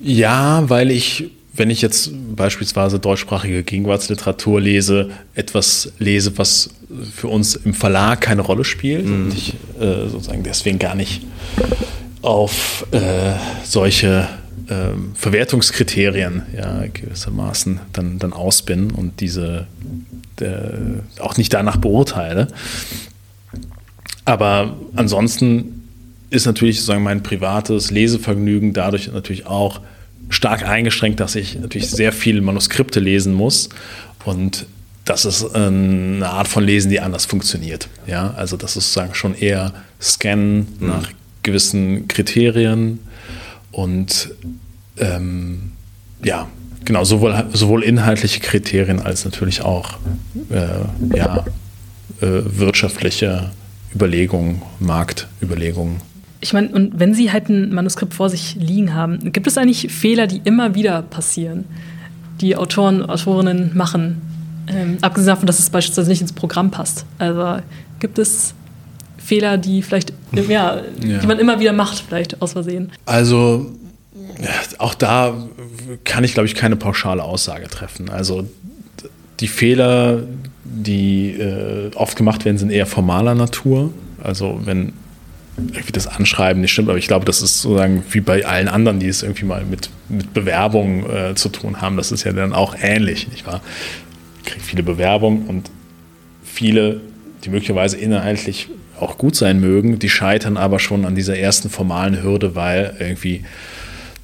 [0.00, 6.70] Ja, weil ich, wenn ich jetzt beispielsweise deutschsprachige Gegenwartsliteratur lese, etwas lese, was
[7.14, 9.26] für uns im Verlag keine Rolle spielt mhm.
[9.26, 11.22] und ich äh, sozusagen deswegen gar nicht
[12.22, 13.34] auf äh,
[13.64, 14.28] solche
[14.68, 19.66] äh, Verwertungskriterien ja, gewissermaßen dann, dann aus bin und diese
[20.40, 22.48] äh, auch nicht danach beurteile,
[24.26, 25.88] aber ansonsten
[26.28, 29.80] ist natürlich sozusagen mein privates Lesevergnügen dadurch natürlich auch
[30.28, 33.70] stark eingeschränkt, dass ich natürlich sehr viele Manuskripte lesen muss
[34.24, 34.66] und
[35.04, 37.88] das ist eine Art von Lesen, die anders funktioniert.
[38.08, 40.88] Ja, also das ist sozusagen schon eher Scannen mhm.
[40.88, 41.08] nach
[41.44, 42.98] gewissen Kriterien
[43.70, 44.30] und
[44.98, 45.72] ähm,
[46.24, 46.48] ja,
[46.84, 49.98] genau, sowohl, sowohl inhaltliche Kriterien als natürlich auch
[50.50, 51.44] äh, ja,
[52.20, 53.52] äh, wirtschaftliche
[53.96, 56.02] Überlegungen, Marktüberlegungen.
[56.42, 59.90] Ich meine, und wenn Sie halt ein Manuskript vor sich liegen haben, gibt es eigentlich
[59.90, 61.64] Fehler, die immer wieder passieren,
[62.42, 64.20] die Autoren, Autorinnen machen?
[64.68, 67.06] Ähm, abgesehen davon, dass es beispielsweise nicht ins Programm passt.
[67.18, 67.62] Also
[67.98, 68.52] gibt es
[69.16, 71.18] Fehler, die vielleicht, ja, ja.
[71.18, 72.92] die man immer wieder macht, vielleicht aus Versehen?
[73.06, 73.72] Also
[74.76, 75.48] auch da
[76.04, 78.10] kann ich, glaube ich, keine pauschale Aussage treffen.
[78.10, 78.46] Also
[79.40, 80.22] die Fehler,
[80.68, 83.92] die äh, oft gemacht werden, sind eher formaler Natur.
[84.22, 84.92] Also wenn
[85.56, 89.00] irgendwie das Anschreiben nicht stimmt, aber ich glaube, das ist sozusagen wie bei allen anderen,
[89.00, 91.96] die es irgendwie mal mit, mit Bewerbungen äh, zu tun haben.
[91.96, 93.62] Das ist ja dann auch ähnlich, nicht wahr?
[94.44, 95.70] Ich kriege viele Bewerbungen und
[96.44, 97.00] viele,
[97.44, 98.68] die möglicherweise inhaltlich
[99.00, 103.44] auch gut sein mögen, die scheitern aber schon an dieser ersten formalen Hürde, weil irgendwie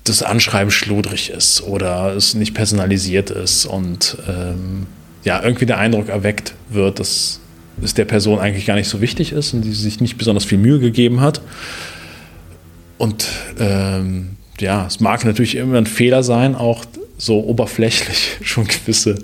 [0.05, 4.87] das Anschreiben schludrig ist oder es nicht personalisiert ist und ähm,
[5.25, 7.41] ja, irgendwie der Eindruck erweckt wird, dass
[7.83, 10.59] es der Person eigentlich gar nicht so wichtig ist und die sich nicht besonders viel
[10.59, 11.41] Mühe gegeben hat.
[12.99, 13.27] Und
[13.59, 16.85] ähm, ja, es mag natürlich immer ein Fehler sein, auch
[17.19, 19.17] so oberflächlich schon gewisse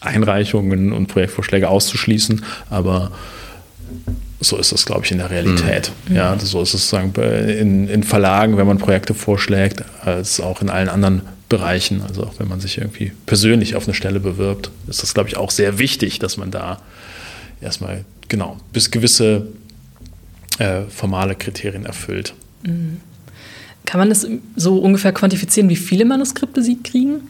[0.00, 3.12] Einreichungen und Projektvorschläge auszuschließen, aber
[4.40, 5.92] so ist es, glaube ich, in der Realität.
[6.08, 6.16] Mhm.
[6.16, 7.12] Ja, so ist es sozusagen
[7.50, 12.00] in, in Verlagen, wenn man Projekte vorschlägt, als auch in allen anderen Bereichen.
[12.00, 15.36] Also auch wenn man sich irgendwie persönlich auf eine Stelle bewirbt, ist das, glaube ich,
[15.36, 16.80] auch sehr wichtig, dass man da
[17.60, 19.48] erstmal genau bis gewisse
[20.58, 22.32] äh, formale Kriterien erfüllt.
[22.62, 23.00] Mhm.
[23.84, 24.26] Kann man das
[24.56, 27.22] so ungefähr quantifizieren, wie viele Manuskripte Sie kriegen?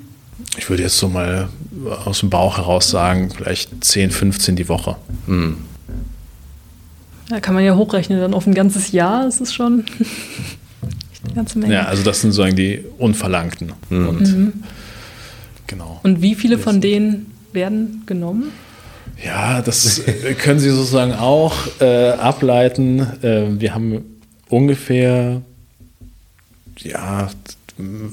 [0.57, 1.49] Ich würde jetzt so mal
[2.05, 4.97] aus dem Bauch heraus sagen, vielleicht 10, 15 die Woche.
[5.27, 5.57] Mhm.
[7.29, 9.85] Da kann man ja hochrechnen, dann auf ein ganzes Jahr ist es schon
[11.35, 11.75] ganze Menge.
[11.75, 13.73] Ja, also das sind sozusagen die unverlangten.
[13.89, 14.09] Mhm.
[14.09, 14.53] Und, mhm.
[15.67, 16.01] Genau.
[16.03, 18.53] Und wie viele von denen werden genommen?
[19.25, 20.03] Ja, das
[20.39, 23.01] können Sie sozusagen auch äh, ableiten.
[23.23, 24.05] Äh, wir haben
[24.49, 25.43] ungefähr
[26.79, 27.31] ja,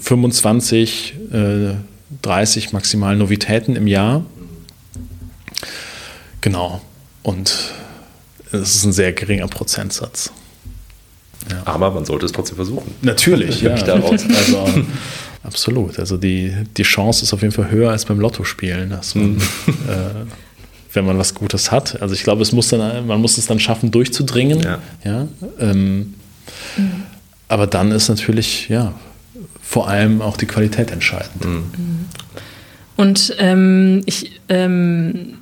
[0.03, 1.73] 25, äh,
[2.21, 4.25] 30 maximal Novitäten im Jahr.
[6.41, 6.81] Genau.
[7.23, 7.73] Und
[8.51, 10.31] es ist ein sehr geringer Prozentsatz.
[11.49, 11.61] Ja.
[11.65, 12.93] Aber man sollte es trotzdem versuchen.
[13.01, 13.75] Natürlich, ja.
[13.85, 14.67] Also,
[15.43, 15.99] absolut.
[15.99, 19.37] Also die, die Chance ist auf jeden Fall höher als beim Lottospielen, dass man, mhm.
[19.67, 20.25] äh,
[20.93, 22.01] wenn man was Gutes hat.
[22.01, 24.61] Also ich glaube, es muss dann, man muss es dann schaffen, durchzudringen.
[24.61, 24.79] Ja.
[25.03, 25.27] ja
[25.59, 26.15] ähm,
[26.75, 27.03] mhm.
[27.47, 28.93] Aber dann ist natürlich, ja,
[29.61, 31.45] vor allem auch die Qualität entscheidend.
[31.45, 32.05] Mhm.
[32.97, 35.35] Und ähm, ich ähm,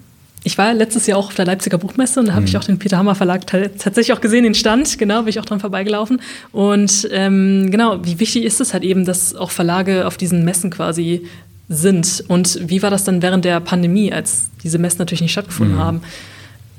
[0.46, 2.48] ich war letztes Jahr auch auf der Leipziger Buchmesse und da habe mhm.
[2.48, 5.46] ich auch den Peter Hammer Verlag tatsächlich auch gesehen, den Stand, genau, bin ich auch
[5.46, 6.22] dran vorbeigelaufen.
[6.52, 10.70] Und ähm, genau, wie wichtig ist es halt eben, dass auch Verlage auf diesen Messen
[10.70, 11.26] quasi
[11.68, 12.24] sind.
[12.28, 15.82] Und wie war das dann während der Pandemie, als diese Messen natürlich nicht stattgefunden mhm.
[15.82, 16.02] haben?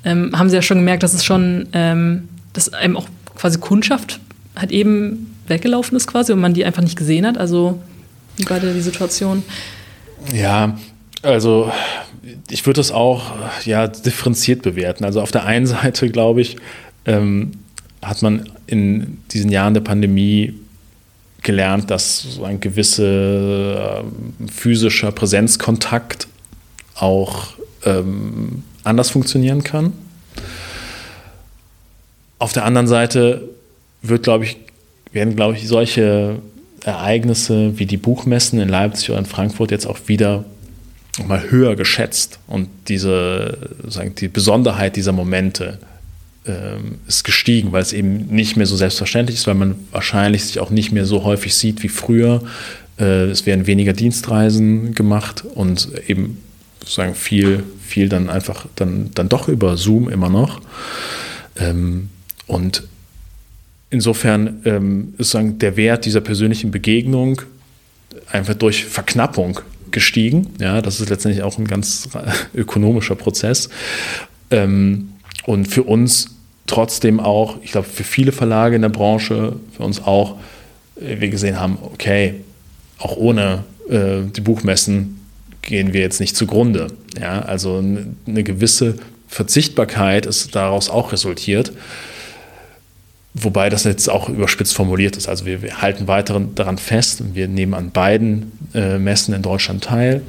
[0.05, 4.21] Ähm, haben Sie ja schon gemerkt, dass es schon, ähm, dass einem auch quasi Kundschaft
[4.55, 7.37] halt eben weggelaufen ist quasi und man die einfach nicht gesehen hat?
[7.37, 7.81] Also
[8.37, 9.43] wie war da die Situation?
[10.33, 10.77] Ja,
[11.23, 11.73] also
[12.51, 13.23] ich würde das auch
[13.65, 15.05] ja, differenziert bewerten.
[15.05, 16.57] Also auf der einen Seite, glaube ich,
[17.05, 17.53] ähm,
[18.03, 20.55] hat man in diesen Jahren der Pandemie
[21.43, 24.05] gelernt, dass so ein gewisser äh,
[24.53, 26.27] physischer Präsenzkontakt
[26.97, 27.49] auch
[27.85, 29.93] ähm, anders funktionieren kann.
[32.39, 33.49] Auf der anderen Seite
[34.03, 34.57] wird, glaube ich,
[35.13, 36.37] werden, glaube ich, solche
[36.85, 40.45] Ereignisse wie die Buchmessen in Leipzig oder in Frankfurt jetzt auch wieder
[41.25, 45.79] mal höher geschätzt und diese, sagen, die Besonderheit dieser Momente
[46.47, 50.61] ähm, ist gestiegen, weil es eben nicht mehr so selbstverständlich ist, weil man wahrscheinlich sich
[50.61, 52.43] auch nicht mehr so häufig sieht wie früher.
[52.99, 56.39] Äh, es werden weniger Dienstreisen gemacht und eben
[56.81, 60.61] sozusagen viel, viel dann einfach dann, dann doch über Zoom immer noch.
[61.59, 62.11] Ähm,
[62.47, 62.85] und
[63.91, 67.43] insofern ähm, ist sagen, der Wert dieser persönlichen Begegnung
[68.31, 69.61] einfach durch Verknappung
[69.91, 70.49] gestiegen.
[70.61, 72.09] Ja, das ist letztendlich auch ein ganz
[72.55, 73.69] ökonomischer Prozess.
[74.51, 75.11] Ähm,
[75.45, 80.03] und für uns trotzdem auch, ich glaube, für viele Verlage in der Branche, für uns
[80.03, 80.37] auch,
[81.01, 82.35] äh, wir gesehen haben, okay,
[82.99, 85.21] auch ohne äh, die Buchmessen
[85.63, 86.89] gehen wir jetzt nicht zugrunde.
[87.21, 88.97] Ja, also eine gewisse
[89.29, 91.73] Verzichtbarkeit ist daraus auch resultiert.
[93.39, 95.29] Wobei das jetzt auch überspitzt formuliert ist.
[95.29, 99.43] Also wir, wir halten weiter daran fest und wir nehmen an beiden äh, Messen in
[99.43, 100.23] Deutschland teil,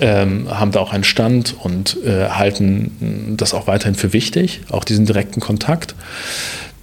[0.00, 4.82] ähm, haben da auch einen Stand und äh, halten das auch weiterhin für wichtig, auch
[4.82, 5.94] diesen direkten Kontakt.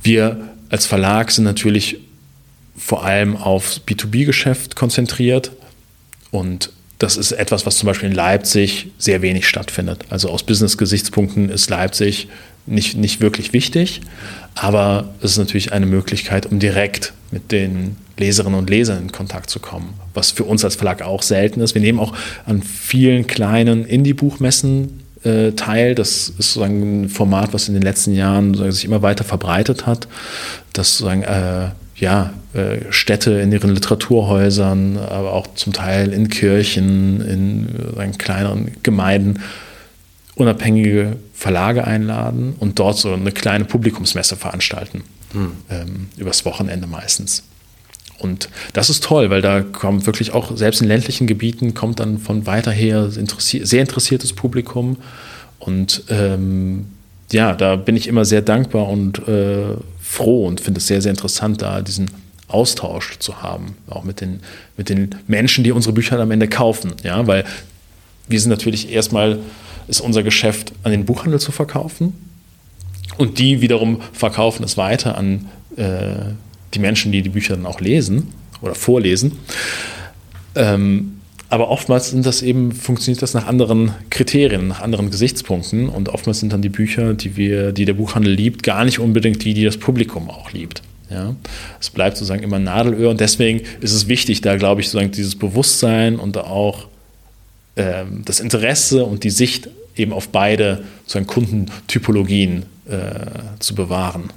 [0.04, 2.00] Wir als Verlag sind natürlich
[2.78, 5.52] vor allem auf B2B-Geschäft konzentriert
[6.32, 10.06] und das ist etwas, was zum Beispiel in Leipzig sehr wenig stattfindet.
[10.10, 12.30] Also aus Business-Gesichtspunkten ist Leipzig
[12.66, 14.02] nicht, nicht wirklich wichtig,
[14.56, 19.50] aber es ist natürlich eine Möglichkeit, um direkt mit den Leserinnen und Lesern in Kontakt
[19.50, 21.76] zu kommen, was für uns als Verlag auch selten ist.
[21.76, 22.14] Wir nehmen auch
[22.46, 25.96] an vielen kleinen Indie-Buchmessen äh, teil.
[25.96, 30.08] Das ist sozusagen ein Format, was in den letzten Jahren sich immer weiter verbreitet hat,
[30.72, 37.22] dass sozusagen äh, ja, äh, Städte in ihren Literaturhäusern, aber auch zum Teil in Kirchen,
[37.22, 39.42] in äh, kleineren Gemeinden
[40.36, 45.04] unabhängige Verlage einladen und dort so eine kleine Publikumsmesse veranstalten.
[45.32, 45.52] Hm.
[45.70, 47.44] Ähm, übers Wochenende meistens.
[48.20, 52.18] Und das ist toll, weil da kommt wirklich auch, selbst in ländlichen Gebieten, kommt dann
[52.18, 54.98] von weiter her interessi sehr interessiertes Publikum.
[55.60, 56.88] Und ähm,
[57.32, 61.12] ja, da bin ich immer sehr dankbar und äh, froh und finde es sehr, sehr
[61.12, 62.10] interessant, da diesen
[62.48, 64.40] Austausch zu haben, auch mit den,
[64.78, 66.94] mit den Menschen, die unsere Bücher am Ende kaufen.
[67.04, 67.44] Ja, weil
[68.28, 69.40] wir sind natürlich erstmal
[69.88, 72.14] ist unser Geschäft an den Buchhandel zu verkaufen
[73.18, 76.34] und die wiederum verkaufen es weiter an äh,
[76.74, 79.34] die Menschen, die die Bücher dann auch lesen oder vorlesen.
[80.56, 81.12] Ähm,
[81.50, 86.40] aber oftmals sind das eben, funktioniert das nach anderen Kriterien, nach anderen Gesichtspunkten und oftmals
[86.40, 89.64] sind dann die Bücher, die wir, die der Buchhandel liebt, gar nicht unbedingt die, die
[89.64, 90.82] das Publikum auch liebt.
[91.10, 91.36] Ja,
[91.80, 95.36] es bleibt sozusagen immer Nadelöhr und deswegen ist es wichtig, da glaube ich sozusagen dieses
[95.36, 96.88] Bewusstsein und auch
[97.76, 103.00] ähm, das Interesse und die Sicht eben auf beide sozusagen Kundentypologien äh,
[103.60, 104.32] zu bewahren.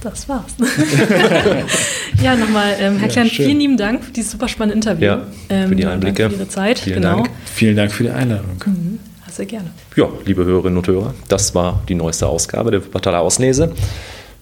[0.00, 0.52] Das war's.
[2.22, 3.46] ja, nochmal, ähm, Herr ja, Klein, schön.
[3.46, 5.06] vielen lieben Dank für dieses super spannende Interview.
[5.06, 6.28] Ja, ähm, für die Einblicke.
[6.28, 6.78] Für Ihre Zeit.
[6.78, 7.16] Vielen genau.
[7.16, 7.30] Dank.
[7.54, 8.62] Vielen Dank für die Einladung.
[8.66, 8.98] Mhm.
[9.30, 9.70] Sehr gerne.
[9.96, 13.72] Ja, liebe Hörerinnen und Hörer, das war die neueste Ausgabe der Wuppertaler Auslese.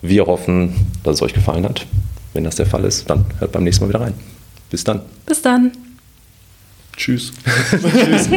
[0.03, 1.87] Wir hoffen, dass es euch gefallen hat.
[2.35, 4.15] Wenn das der Fall ist, dann hört beim nächsten Mal wieder rein.
[4.69, 5.01] Bis dann.
[5.25, 5.73] Bis dann.
[7.03, 7.33] Tschüss.
[7.73, 8.29] Tschüss.